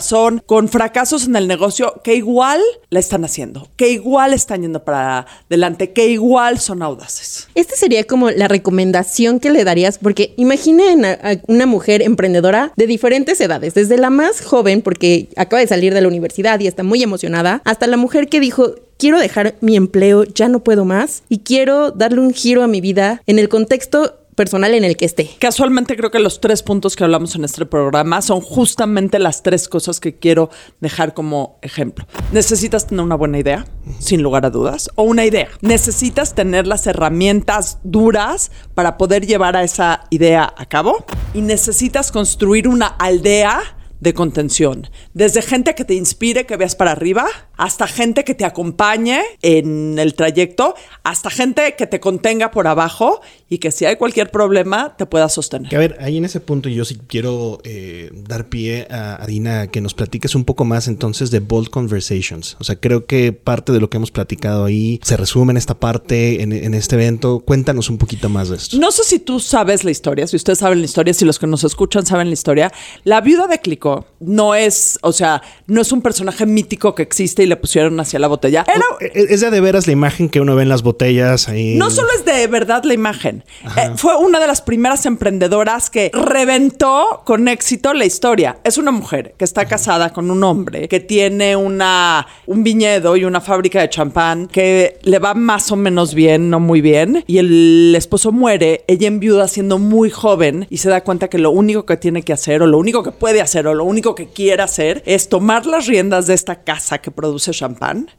con 0.46 0.68
fracasos 0.68 1.26
en 1.26 1.36
el 1.36 1.48
negocio, 1.48 2.00
que 2.02 2.14
igual 2.14 2.60
la 2.90 3.00
están 3.00 3.24
haciendo, 3.24 3.68
que 3.76 3.90
igual 3.90 4.32
están 4.32 4.62
yendo 4.62 4.84
para 4.84 5.26
adelante, 5.48 5.92
que 5.92 6.08
igual 6.08 6.58
son 6.58 6.82
audaces. 6.82 7.48
Esta 7.54 7.76
sería 7.76 8.04
como 8.04 8.30
la 8.30 8.48
recomendación 8.48 9.40
que 9.40 9.50
le 9.50 9.64
darías? 9.64 9.98
Porque 9.98 10.34
imaginen 10.36 11.04
a, 11.04 11.18
una 11.46 11.66
mujer 11.66 12.02
emprendedora 12.02 12.72
de 12.76 12.86
diferentes 12.86 13.40
edades, 13.40 13.74
desde 13.74 13.96
la 13.96 14.10
más 14.10 14.40
joven, 14.42 14.82
porque 14.82 15.28
acaba 15.36 15.60
de 15.60 15.66
salir 15.66 15.94
de 15.94 16.00
la 16.00 16.08
universidad 16.08 16.60
y 16.60 16.66
está 16.66 16.82
muy 16.82 17.02
emocionada, 17.02 17.62
hasta 17.64 17.86
la 17.86 17.96
mujer 17.96 18.28
que 18.28 18.40
dijo, 18.40 18.74
quiero 18.98 19.18
dejar 19.18 19.56
mi 19.60 19.76
empleo, 19.76 20.24
ya 20.24 20.48
no 20.48 20.60
puedo 20.60 20.84
más, 20.84 21.22
y 21.28 21.38
quiero 21.38 21.90
darle 21.90 22.20
un 22.20 22.32
giro 22.32 22.62
a 22.62 22.68
mi 22.68 22.80
vida 22.80 23.22
en 23.26 23.38
el 23.38 23.48
contexto 23.48 24.14
personal 24.36 24.74
en 24.74 24.84
el 24.84 24.96
que 24.96 25.06
esté. 25.06 25.28
Casualmente 25.40 25.96
creo 25.96 26.10
que 26.10 26.20
los 26.20 26.40
tres 26.40 26.62
puntos 26.62 26.94
que 26.94 27.02
hablamos 27.02 27.34
en 27.34 27.44
este 27.44 27.66
programa 27.66 28.22
son 28.22 28.40
justamente 28.40 29.18
las 29.18 29.42
tres 29.42 29.68
cosas 29.68 29.98
que 29.98 30.18
quiero 30.18 30.50
dejar 30.80 31.14
como 31.14 31.58
ejemplo. 31.62 32.06
Necesitas 32.32 32.86
tener 32.86 33.04
una 33.04 33.16
buena 33.16 33.38
idea, 33.38 33.66
sin 33.98 34.22
lugar 34.22 34.46
a 34.46 34.50
dudas, 34.50 34.90
o 34.94 35.02
una 35.02 35.24
idea. 35.24 35.48
Necesitas 35.62 36.34
tener 36.34 36.66
las 36.66 36.86
herramientas 36.86 37.78
duras 37.82 38.52
para 38.74 38.98
poder 38.98 39.26
llevar 39.26 39.56
a 39.56 39.64
esa 39.64 40.04
idea 40.10 40.52
a 40.56 40.66
cabo 40.66 41.04
y 41.34 41.40
necesitas 41.40 42.12
construir 42.12 42.68
una 42.68 42.86
aldea 42.86 43.62
de 44.00 44.14
contención. 44.14 44.88
Desde 45.14 45.42
gente 45.42 45.74
que 45.74 45.84
te 45.84 45.94
inspire, 45.94 46.46
que 46.46 46.56
veas 46.56 46.76
para 46.76 46.92
arriba, 46.92 47.26
hasta 47.56 47.86
gente 47.86 48.24
que 48.24 48.34
te 48.34 48.44
acompañe 48.44 49.22
en 49.42 49.98
el 49.98 50.14
trayecto, 50.14 50.74
hasta 51.02 51.30
gente 51.30 51.74
que 51.76 51.86
te 51.86 52.00
contenga 52.00 52.50
por 52.50 52.66
abajo 52.66 53.20
y 53.48 53.58
que 53.58 53.70
si 53.70 53.84
hay 53.84 53.96
cualquier 53.96 54.30
problema 54.30 54.96
te 54.96 55.06
pueda 55.06 55.28
sostener. 55.28 55.74
a 55.74 55.78
ver, 55.78 55.96
ahí 56.00 56.18
en 56.18 56.24
ese 56.24 56.40
punto 56.40 56.68
yo 56.68 56.84
sí 56.84 56.98
quiero 57.06 57.58
eh, 57.64 58.10
dar 58.12 58.48
pie 58.48 58.86
a, 58.90 59.24
Dina 59.26 59.68
que 59.68 59.80
nos 59.80 59.94
platiques 59.94 60.34
un 60.34 60.44
poco 60.44 60.64
más 60.64 60.88
entonces 60.88 61.30
de 61.30 61.40
Bold 61.40 61.70
Conversations. 61.70 62.56
O 62.60 62.64
sea, 62.64 62.76
creo 62.76 63.06
que 63.06 63.32
parte 63.32 63.72
de 63.72 63.80
lo 63.80 63.90
que 63.90 63.96
hemos 63.96 64.10
platicado 64.10 64.64
ahí 64.64 65.00
se 65.02 65.16
resume 65.16 65.52
en 65.52 65.56
esta 65.56 65.74
parte, 65.74 66.42
en, 66.42 66.52
en 66.52 66.74
este 66.74 66.96
evento. 66.96 67.40
Cuéntanos 67.40 67.90
un 67.90 67.98
poquito 67.98 68.28
más 68.28 68.50
de 68.50 68.56
esto. 68.56 68.78
No 68.78 68.90
sé 68.92 69.04
si 69.04 69.18
tú 69.18 69.40
sabes 69.40 69.84
la 69.84 69.90
historia, 69.90 70.26
si 70.26 70.36
ustedes 70.36 70.58
saben 70.58 70.80
la 70.80 70.84
historia, 70.84 71.14
si 71.14 71.24
los 71.24 71.38
que 71.38 71.46
nos 71.46 71.64
escuchan 71.64 72.06
saben 72.06 72.28
la 72.28 72.34
historia. 72.34 72.72
La 73.04 73.20
viuda 73.20 73.46
de 73.46 73.58
Clicó 73.58 73.95
No 74.20 74.54
es, 74.54 74.98
o 75.02 75.12
sea, 75.12 75.42
no 75.66 75.80
es 75.80 75.92
un 75.92 76.02
personaje 76.02 76.46
mítico 76.46 76.94
que 76.94 77.02
existe 77.02 77.42
y 77.42 77.46
le 77.46 77.56
pusieron 77.56 77.98
hacia 78.00 78.18
la 78.18 78.28
botella. 78.28 78.64
Era, 78.68 78.84
E- 79.00 79.26
Es 79.34 79.40
de, 79.40 79.50
de 79.50 79.60
veras 79.60 79.86
la 79.86 79.92
imagen 79.92 80.28
que 80.28 80.40
uno 80.40 80.54
ve 80.56 80.62
en 80.62 80.68
las 80.68 80.82
botellas 80.82 81.48
ahí. 81.48 81.76
no 81.76 81.90
solo 81.90 82.08
es 82.16 82.24
de 82.24 82.46
verdad 82.46 82.84
la 82.84 82.94
imagen, 82.94 83.44
eh, 83.76 83.90
fue 83.96 84.16
una 84.16 84.40
de 84.40 84.46
las 84.46 84.62
primeras 84.62 85.06
emprendedoras 85.06 85.90
que 85.90 86.10
reventó 86.50 87.22
con 87.24 87.48
éxito 87.48 87.92
la 87.92 88.04
historia. 88.04 88.58
Es 88.64 88.78
una 88.78 88.90
mujer 88.90 89.34
que 89.36 89.44
está 89.44 89.66
casada 89.66 90.12
con 90.12 90.30
un 90.30 90.42
hombre 90.44 90.88
que 90.88 91.00
tiene 91.00 91.56
una, 91.56 92.26
un 92.46 92.62
viñedo 92.62 93.16
y 93.16 93.24
una 93.24 93.40
fábrica 93.40 93.80
de 93.80 93.88
champán 93.90 94.46
que 94.46 94.98
le 95.02 95.18
va 95.18 95.34
más 95.34 95.70
o 95.72 95.76
menos 95.76 96.14
bien, 96.14 96.50
no 96.50 96.60
muy 96.60 96.80
bien, 96.80 97.24
y 97.26 97.38
el 97.38 97.94
esposo 97.96 98.32
muere, 98.32 98.84
ella 98.86 99.08
enviuda 99.08 99.48
siendo 99.48 99.78
muy 99.78 100.10
joven 100.10 100.66
y 100.70 100.78
se 100.78 100.88
da 100.88 101.02
cuenta 101.02 101.28
que 101.28 101.38
lo 101.38 101.50
único 101.50 101.84
que 101.84 101.96
tiene 101.96 102.22
que 102.22 102.32
hacer 102.32 102.62
o 102.62 102.66
lo 102.66 102.78
único 102.78 103.02
que 103.02 103.12
puede 103.12 103.40
hacer 103.40 103.66
o 103.66 103.74
lo 103.76 103.84
único 103.84 104.14
que 104.14 104.28
quiere 104.28 104.62
hacer 104.62 105.02
es 105.06 105.28
tomar 105.28 105.66
las 105.66 105.86
riendas 105.86 106.26
de 106.26 106.34
esta 106.34 106.64
casa 106.64 106.98
que 106.98 107.10
produce 107.10 107.52
champán. 107.52 108.10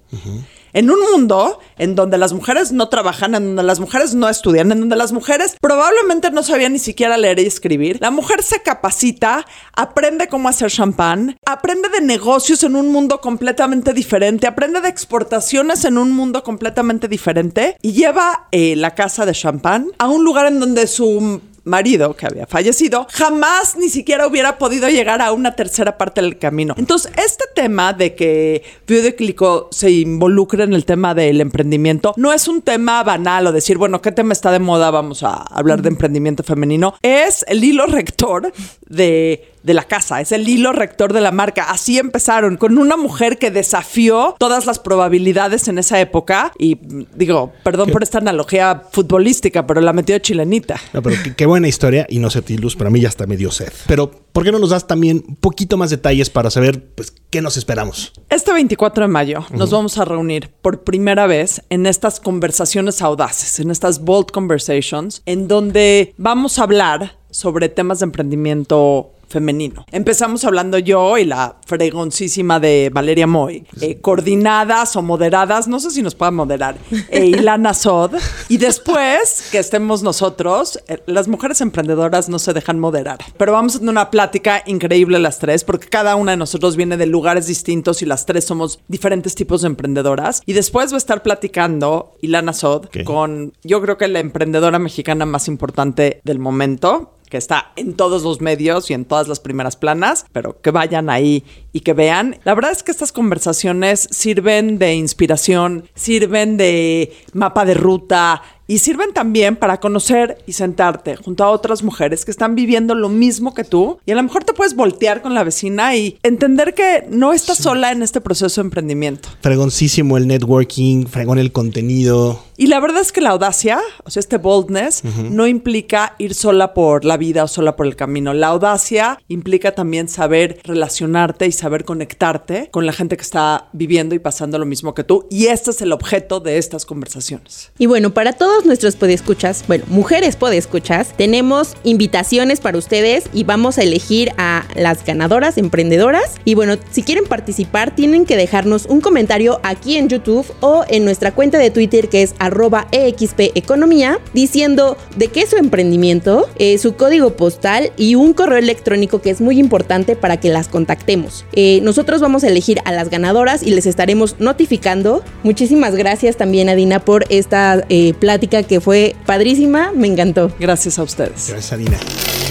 En 0.73 0.91
un 0.91 0.99
mundo 1.11 1.59
en 1.77 1.95
donde 1.95 2.17
las 2.17 2.33
mujeres 2.33 2.71
no 2.71 2.87
trabajan, 2.89 3.35
en 3.35 3.45
donde 3.47 3.63
las 3.63 3.79
mujeres 3.79 4.13
no 4.13 4.29
estudian, 4.29 4.71
en 4.71 4.81
donde 4.81 4.95
las 4.95 5.11
mujeres 5.11 5.55
probablemente 5.59 6.29
no 6.29 6.43
sabían 6.43 6.73
ni 6.73 6.79
siquiera 6.79 7.17
leer 7.17 7.39
y 7.39 7.45
escribir, 7.45 7.97
la 7.99 8.11
mujer 8.11 8.43
se 8.43 8.61
capacita, 8.61 9.45
aprende 9.73 10.27
cómo 10.27 10.49
hacer 10.49 10.69
champán, 10.69 11.37
aprende 11.45 11.89
de 11.89 12.01
negocios 12.01 12.63
en 12.63 12.75
un 12.75 12.91
mundo 12.91 13.21
completamente 13.21 13.93
diferente, 13.93 14.45
aprende 14.45 14.81
de 14.81 14.89
exportaciones 14.89 15.83
en 15.85 15.97
un 15.97 16.11
mundo 16.11 16.43
completamente 16.43 17.07
diferente 17.07 17.77
y 17.81 17.93
lleva 17.93 18.47
eh, 18.51 18.75
la 18.75 18.93
casa 18.93 19.25
de 19.25 19.33
champán 19.33 19.87
a 19.97 20.07
un 20.07 20.23
lugar 20.23 20.47
en 20.47 20.59
donde 20.59 20.87
su 20.87 21.41
marido, 21.67 22.15
que 22.15 22.25
había 22.25 22.47
fallecido, 22.47 23.05
jamás 23.11 23.75
ni 23.77 23.89
siquiera 23.89 24.25
hubiera 24.25 24.57
podido 24.57 24.89
llegar 24.89 25.21
a 25.21 25.31
una 25.31 25.55
tercera 25.55 25.97
parte 25.97 26.21
del 26.21 26.39
camino. 26.39 26.73
Entonces, 26.77 27.11
este 27.17 27.45
tema 27.53 27.93
de 27.93 28.15
que 28.15 28.63
Vieux 28.87 29.03
de 29.03 29.15
Clicquot 29.15 29.71
se 29.73 29.91
involucre 29.91 30.63
en 30.63 30.73
el 30.73 30.85
tema 30.85 31.13
del 31.13 31.41
emprendimiento 31.41 32.13
no 32.17 32.33
es 32.33 32.47
un 32.47 32.61
tema 32.61 33.03
banal 33.03 33.47
o 33.47 33.51
decir, 33.51 33.77
bueno, 33.77 34.01
¿qué 34.01 34.11
tema 34.11 34.33
está 34.33 34.51
de 34.51 34.59
moda? 34.59 34.89
Vamos 34.91 35.23
a 35.23 35.33
hablar 35.33 35.81
de 35.81 35.89
emprendimiento 35.89 36.43
femenino. 36.43 36.95
Es 37.01 37.45
el 37.47 37.63
hilo 37.63 37.85
rector 37.85 38.51
de 38.87 39.56
de 39.67 39.73
la 39.75 39.83
casa, 39.83 40.21
es 40.21 40.31
el 40.31 40.47
hilo 40.47 40.71
rector 40.71 41.13
de 41.13 41.21
la 41.21 41.31
marca. 41.31 41.69
Así 41.69 41.99
empezaron, 41.99 42.57
con 42.57 42.77
una 42.77 42.97
mujer 42.97 43.37
que 43.37 43.51
desafió 43.51 44.35
todas 44.39 44.65
las 44.65 44.79
probabilidades 44.79 45.67
en 45.67 45.77
esa 45.77 45.99
época. 45.99 46.53
Y 46.57 46.75
mm, 46.75 47.05
digo, 47.15 47.51
perdón 47.63 47.91
por 47.91 48.01
esta 48.01 48.17
analogía 48.17 48.83
futbolística, 48.91 49.67
pero 49.67 49.81
la 49.81 49.93
metió 49.93 50.17
chilenita. 50.19 50.79
No, 50.93 51.03
pero 51.03 51.17
qué, 51.21 51.35
qué 51.35 51.45
buena 51.45 51.67
historia 51.67 52.07
y 52.09 52.19
no 52.19 52.29
sé, 52.29 52.41
Tilus, 52.41 52.75
pero 52.75 52.87
a 52.87 52.91
mí 52.91 53.01
ya 53.01 53.09
hasta 53.09 53.27
me 53.27 53.35
dio 53.35 53.51
sed. 53.51 53.71
Pero, 53.87 54.09
¿por 54.09 54.45
qué 54.45 54.51
no 54.51 54.59
nos 54.59 54.69
das 54.69 54.87
también 54.87 55.23
un 55.27 55.35
poquito 55.35 55.75
más 55.75 55.89
detalles 55.89 56.29
para 56.29 56.49
saber, 56.49 56.93
pues, 56.95 57.13
qué 57.29 57.41
nos 57.41 57.57
esperamos? 57.57 58.13
Este 58.29 58.53
24 58.53 59.03
de 59.03 59.07
mayo 59.09 59.45
nos 59.51 59.69
vamos 59.69 59.97
a 59.97 60.05
reunir 60.05 60.49
por 60.61 60.85
primera 60.85 61.27
vez 61.27 61.61
en 61.69 61.85
estas 61.85 62.21
conversaciones 62.21 63.01
audaces, 63.01 63.59
en 63.59 63.69
estas 63.69 63.99
bold 63.99 64.31
conversations, 64.31 65.21
en 65.25 65.49
donde 65.49 66.13
vamos 66.17 66.57
a 66.57 66.63
hablar 66.63 67.17
sobre 67.29 67.69
temas 67.69 67.99
de 67.99 68.05
emprendimiento 68.05 69.11
femenino. 69.27 69.85
Empezamos 69.91 70.43
hablando 70.45 70.77
yo 70.77 71.17
y 71.17 71.25
la 71.25 71.57
fregoncísima 71.65 72.59
de 72.59 72.89
Valeria 72.93 73.27
Moy, 73.27 73.65
eh, 73.81 73.99
coordinadas 73.99 74.95
o 74.95 75.01
moderadas, 75.01 75.67
no 75.67 75.79
sé 75.79 75.91
si 75.91 76.01
nos 76.01 76.15
puedan 76.15 76.35
moderar, 76.35 76.77
e 77.09 77.25
Ilana 77.27 77.73
Sod. 77.73 78.15
Y 78.49 78.57
después 78.57 79.49
que 79.51 79.59
estemos 79.59 80.03
nosotros, 80.03 80.79
eh, 80.87 81.01
las 81.05 81.27
mujeres 81.27 81.61
emprendedoras 81.61 82.29
no 82.29 82.39
se 82.39 82.53
dejan 82.53 82.79
moderar. 82.79 83.19
Pero 83.37 83.51
vamos 83.53 83.75
a 83.75 83.79
tener 83.79 83.91
una 83.91 84.09
plática 84.09 84.63
increíble 84.65 85.19
las 85.19 85.39
tres, 85.39 85.63
porque 85.63 85.87
cada 85.87 86.15
una 86.15 86.31
de 86.31 86.37
nosotros 86.37 86.75
viene 86.75 86.97
de 86.97 87.05
lugares 87.05 87.47
distintos 87.47 88.01
y 88.01 88.05
las 88.05 88.25
tres 88.25 88.45
somos 88.45 88.79
diferentes 88.87 89.35
tipos 89.35 89.61
de 89.61 89.67
emprendedoras. 89.67 90.41
Y 90.45 90.53
después 90.53 90.91
va 90.91 90.95
a 90.95 90.97
estar 90.97 91.23
platicando 91.23 92.13
Ilana 92.21 92.53
Sod 92.53 92.87
con, 93.03 93.53
yo 93.63 93.81
creo 93.81 93.97
que 93.97 94.07
la 94.07 94.19
emprendedora 94.19 94.79
mexicana 94.79 95.25
más 95.25 95.47
importante 95.47 96.21
del 96.23 96.39
momento, 96.39 97.16
que 97.29 97.37
está 97.37 97.71
en 97.75 97.93
todos 97.93 98.23
los 98.23 98.41
medios 98.41 98.89
y 98.89 98.93
en 98.93 99.05
todas 99.05 99.27
las 99.27 99.39
primeras 99.39 99.75
planas, 99.75 100.25
pero 100.31 100.61
que 100.61 100.71
vayan 100.71 101.09
ahí 101.09 101.43
y 101.73 101.81
que 101.81 101.93
vean. 101.93 102.37
La 102.43 102.55
verdad 102.55 102.71
es 102.71 102.83
que 102.83 102.91
estas 102.91 103.11
conversaciones 103.11 104.07
sirven 104.11 104.79
de 104.79 104.95
inspiración, 104.95 105.87
sirven 105.95 106.57
de 106.57 107.13
mapa 107.33 107.65
de 107.65 107.73
ruta 107.73 108.41
y 108.67 108.79
sirven 108.79 109.13
también 109.13 109.55
para 109.55 109.79
conocer 109.79 110.37
y 110.45 110.53
sentarte 110.53 111.15
junto 111.15 111.43
a 111.43 111.51
otras 111.51 111.83
mujeres 111.83 112.25
que 112.25 112.31
están 112.31 112.55
viviendo 112.55 112.95
lo 112.95 113.09
mismo 113.09 113.53
que 113.53 113.63
tú 113.63 113.99
y 114.05 114.11
a 114.11 114.15
lo 114.15 114.23
mejor 114.23 114.43
te 114.43 114.53
puedes 114.53 114.75
voltear 114.75 115.21
con 115.21 115.33
la 115.33 115.43
vecina 115.43 115.95
y 115.95 116.17
entender 116.23 116.73
que 116.73 117.05
no 117.09 117.33
estás 117.33 117.59
sola 117.59 117.91
en 117.91 118.03
este 118.03 118.21
proceso 118.21 118.61
de 118.61 118.65
emprendimiento. 118.65 119.29
Fregoncísimo 119.41 120.17
el 120.17 120.27
networking, 120.27 121.05
fregón 121.05 121.39
el 121.39 121.51
contenido. 121.51 122.46
Y 122.59 122.67
la 122.67 122.79
verdad 122.79 123.01
es 123.01 123.11
que 123.11 123.21
la 123.21 123.29
audacia, 123.29 123.79
o 124.03 124.09
sea, 124.09 124.19
este 124.19 124.37
boldness, 124.37 125.03
no 125.03 125.45
implica 125.45 126.15
ir 126.17 126.33
sola 126.33 126.73
por 126.73 127.05
la 127.05 127.15
vida 127.15 127.43
o 127.43 127.47
sola 127.47 127.75
por 127.75 127.85
el 127.85 127.95
camino. 127.95 128.33
La 128.33 128.47
audacia 128.47 129.19
implica 129.27 129.73
también 129.73 130.09
saber 130.09 130.59
relacionarte 130.63 131.45
y 131.45 131.51
saber 131.51 131.85
conectarte 131.85 132.69
con 132.71 132.87
la 132.87 132.93
gente 132.93 133.15
que 133.15 133.21
está 133.21 133.69
viviendo 133.73 134.15
y 134.15 134.19
pasando 134.19 134.57
lo 134.57 134.65
mismo 134.65 134.95
que 134.95 135.03
tú. 135.03 135.27
Y 135.29 135.47
este 135.47 135.69
es 135.69 135.81
el 135.83 135.91
objeto 135.91 136.39
de 136.39 136.57
estas 136.57 136.87
conversaciones. 136.87 137.71
Y 137.77 137.85
bueno, 137.85 138.13
para 138.13 138.33
todos 138.33 138.65
nuestros 138.65 138.95
podescuchas, 138.95 139.63
bueno, 139.67 139.85
mujeres 139.89 140.35
podescuchas, 140.35 141.15
tenemos 141.15 141.75
invitaciones 141.83 142.59
para 142.59 142.79
ustedes 142.79 143.25
y 143.33 143.43
vamos 143.43 143.77
a 143.77 143.83
elegir 143.83 144.31
a 144.37 144.65
las 144.75 145.05
ganadoras 145.05 145.59
emprendedoras. 145.59 146.35
Y 146.43 146.55
bueno, 146.55 146.73
si 146.89 147.03
quieren 147.03 147.25
participar, 147.25 147.93
tienen 147.93 148.25
que 148.25 148.35
dejarnos 148.35 148.87
un 148.87 148.99
comentario 148.99 149.59
aquí 149.61 149.95
en 149.97 150.09
YouTube 150.09 150.47
o 150.61 150.85
en 150.87 151.05
nuestra 151.05 151.35
cuenta 151.35 151.59
de 151.59 151.69
Twitter 151.69 152.09
que 152.09 152.23
es 152.23 152.33
arroba 152.47 152.87
EXP 152.91 153.51
Economía, 153.55 154.19
diciendo 154.33 154.97
de 155.15 155.27
qué 155.27 155.41
es 155.41 155.49
su 155.49 155.57
emprendimiento, 155.57 156.49
eh, 156.57 156.77
su 156.77 156.95
código 156.95 157.35
postal 157.35 157.91
y 157.97 158.15
un 158.15 158.33
correo 158.33 158.57
electrónico 158.57 159.21
que 159.21 159.29
es 159.29 159.41
muy 159.41 159.59
importante 159.59 160.15
para 160.15 160.37
que 160.37 160.49
las 160.49 160.67
contactemos. 160.67 161.45
Eh, 161.53 161.79
nosotros 161.83 162.21
vamos 162.21 162.43
a 162.43 162.47
elegir 162.47 162.79
a 162.85 162.91
las 162.91 163.09
ganadoras 163.09 163.63
y 163.63 163.71
les 163.71 163.85
estaremos 163.85 164.39
notificando. 164.39 165.23
Muchísimas 165.43 165.95
gracias 165.95 166.37
también 166.37 166.69
a 166.69 166.75
Dina 166.75 166.99
por 166.99 167.25
esta 167.29 167.85
eh, 167.89 168.13
plática 168.13 168.63
que 168.63 168.81
fue 168.81 169.15
padrísima, 169.25 169.91
me 169.93 170.07
encantó. 170.07 170.51
Gracias 170.59 170.99
a 170.99 171.03
ustedes. 171.03 171.47
Gracias, 171.49 171.73
Adina. 171.73 171.97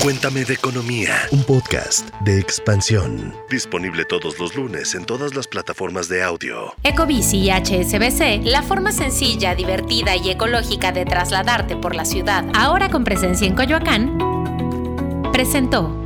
Cuéntame 0.06 0.44
de 0.44 0.54
economía, 0.54 1.16
un 1.32 1.42
podcast 1.42 2.10
de 2.20 2.38
expansión. 2.38 3.34
Disponible 3.50 4.04
todos 4.04 4.38
los 4.38 4.54
lunes 4.54 4.94
en 4.94 5.04
todas 5.04 5.34
las 5.34 5.48
plataformas 5.48 6.08
de 6.08 6.22
audio. 6.22 6.74
Ecobici 6.84 7.38
y 7.38 7.50
HSBC, 7.50 8.44
la 8.44 8.62
forma 8.62 8.92
sencilla, 8.92 9.56
divertida 9.56 10.14
y 10.14 10.30
ecológica 10.30 10.92
de 10.92 11.06
trasladarte 11.06 11.76
por 11.76 11.96
la 11.96 12.04
ciudad, 12.04 12.44
ahora 12.54 12.88
con 12.88 13.02
presencia 13.02 13.48
en 13.48 13.56
Coyoacán, 13.56 14.16
presentó. 15.32 16.05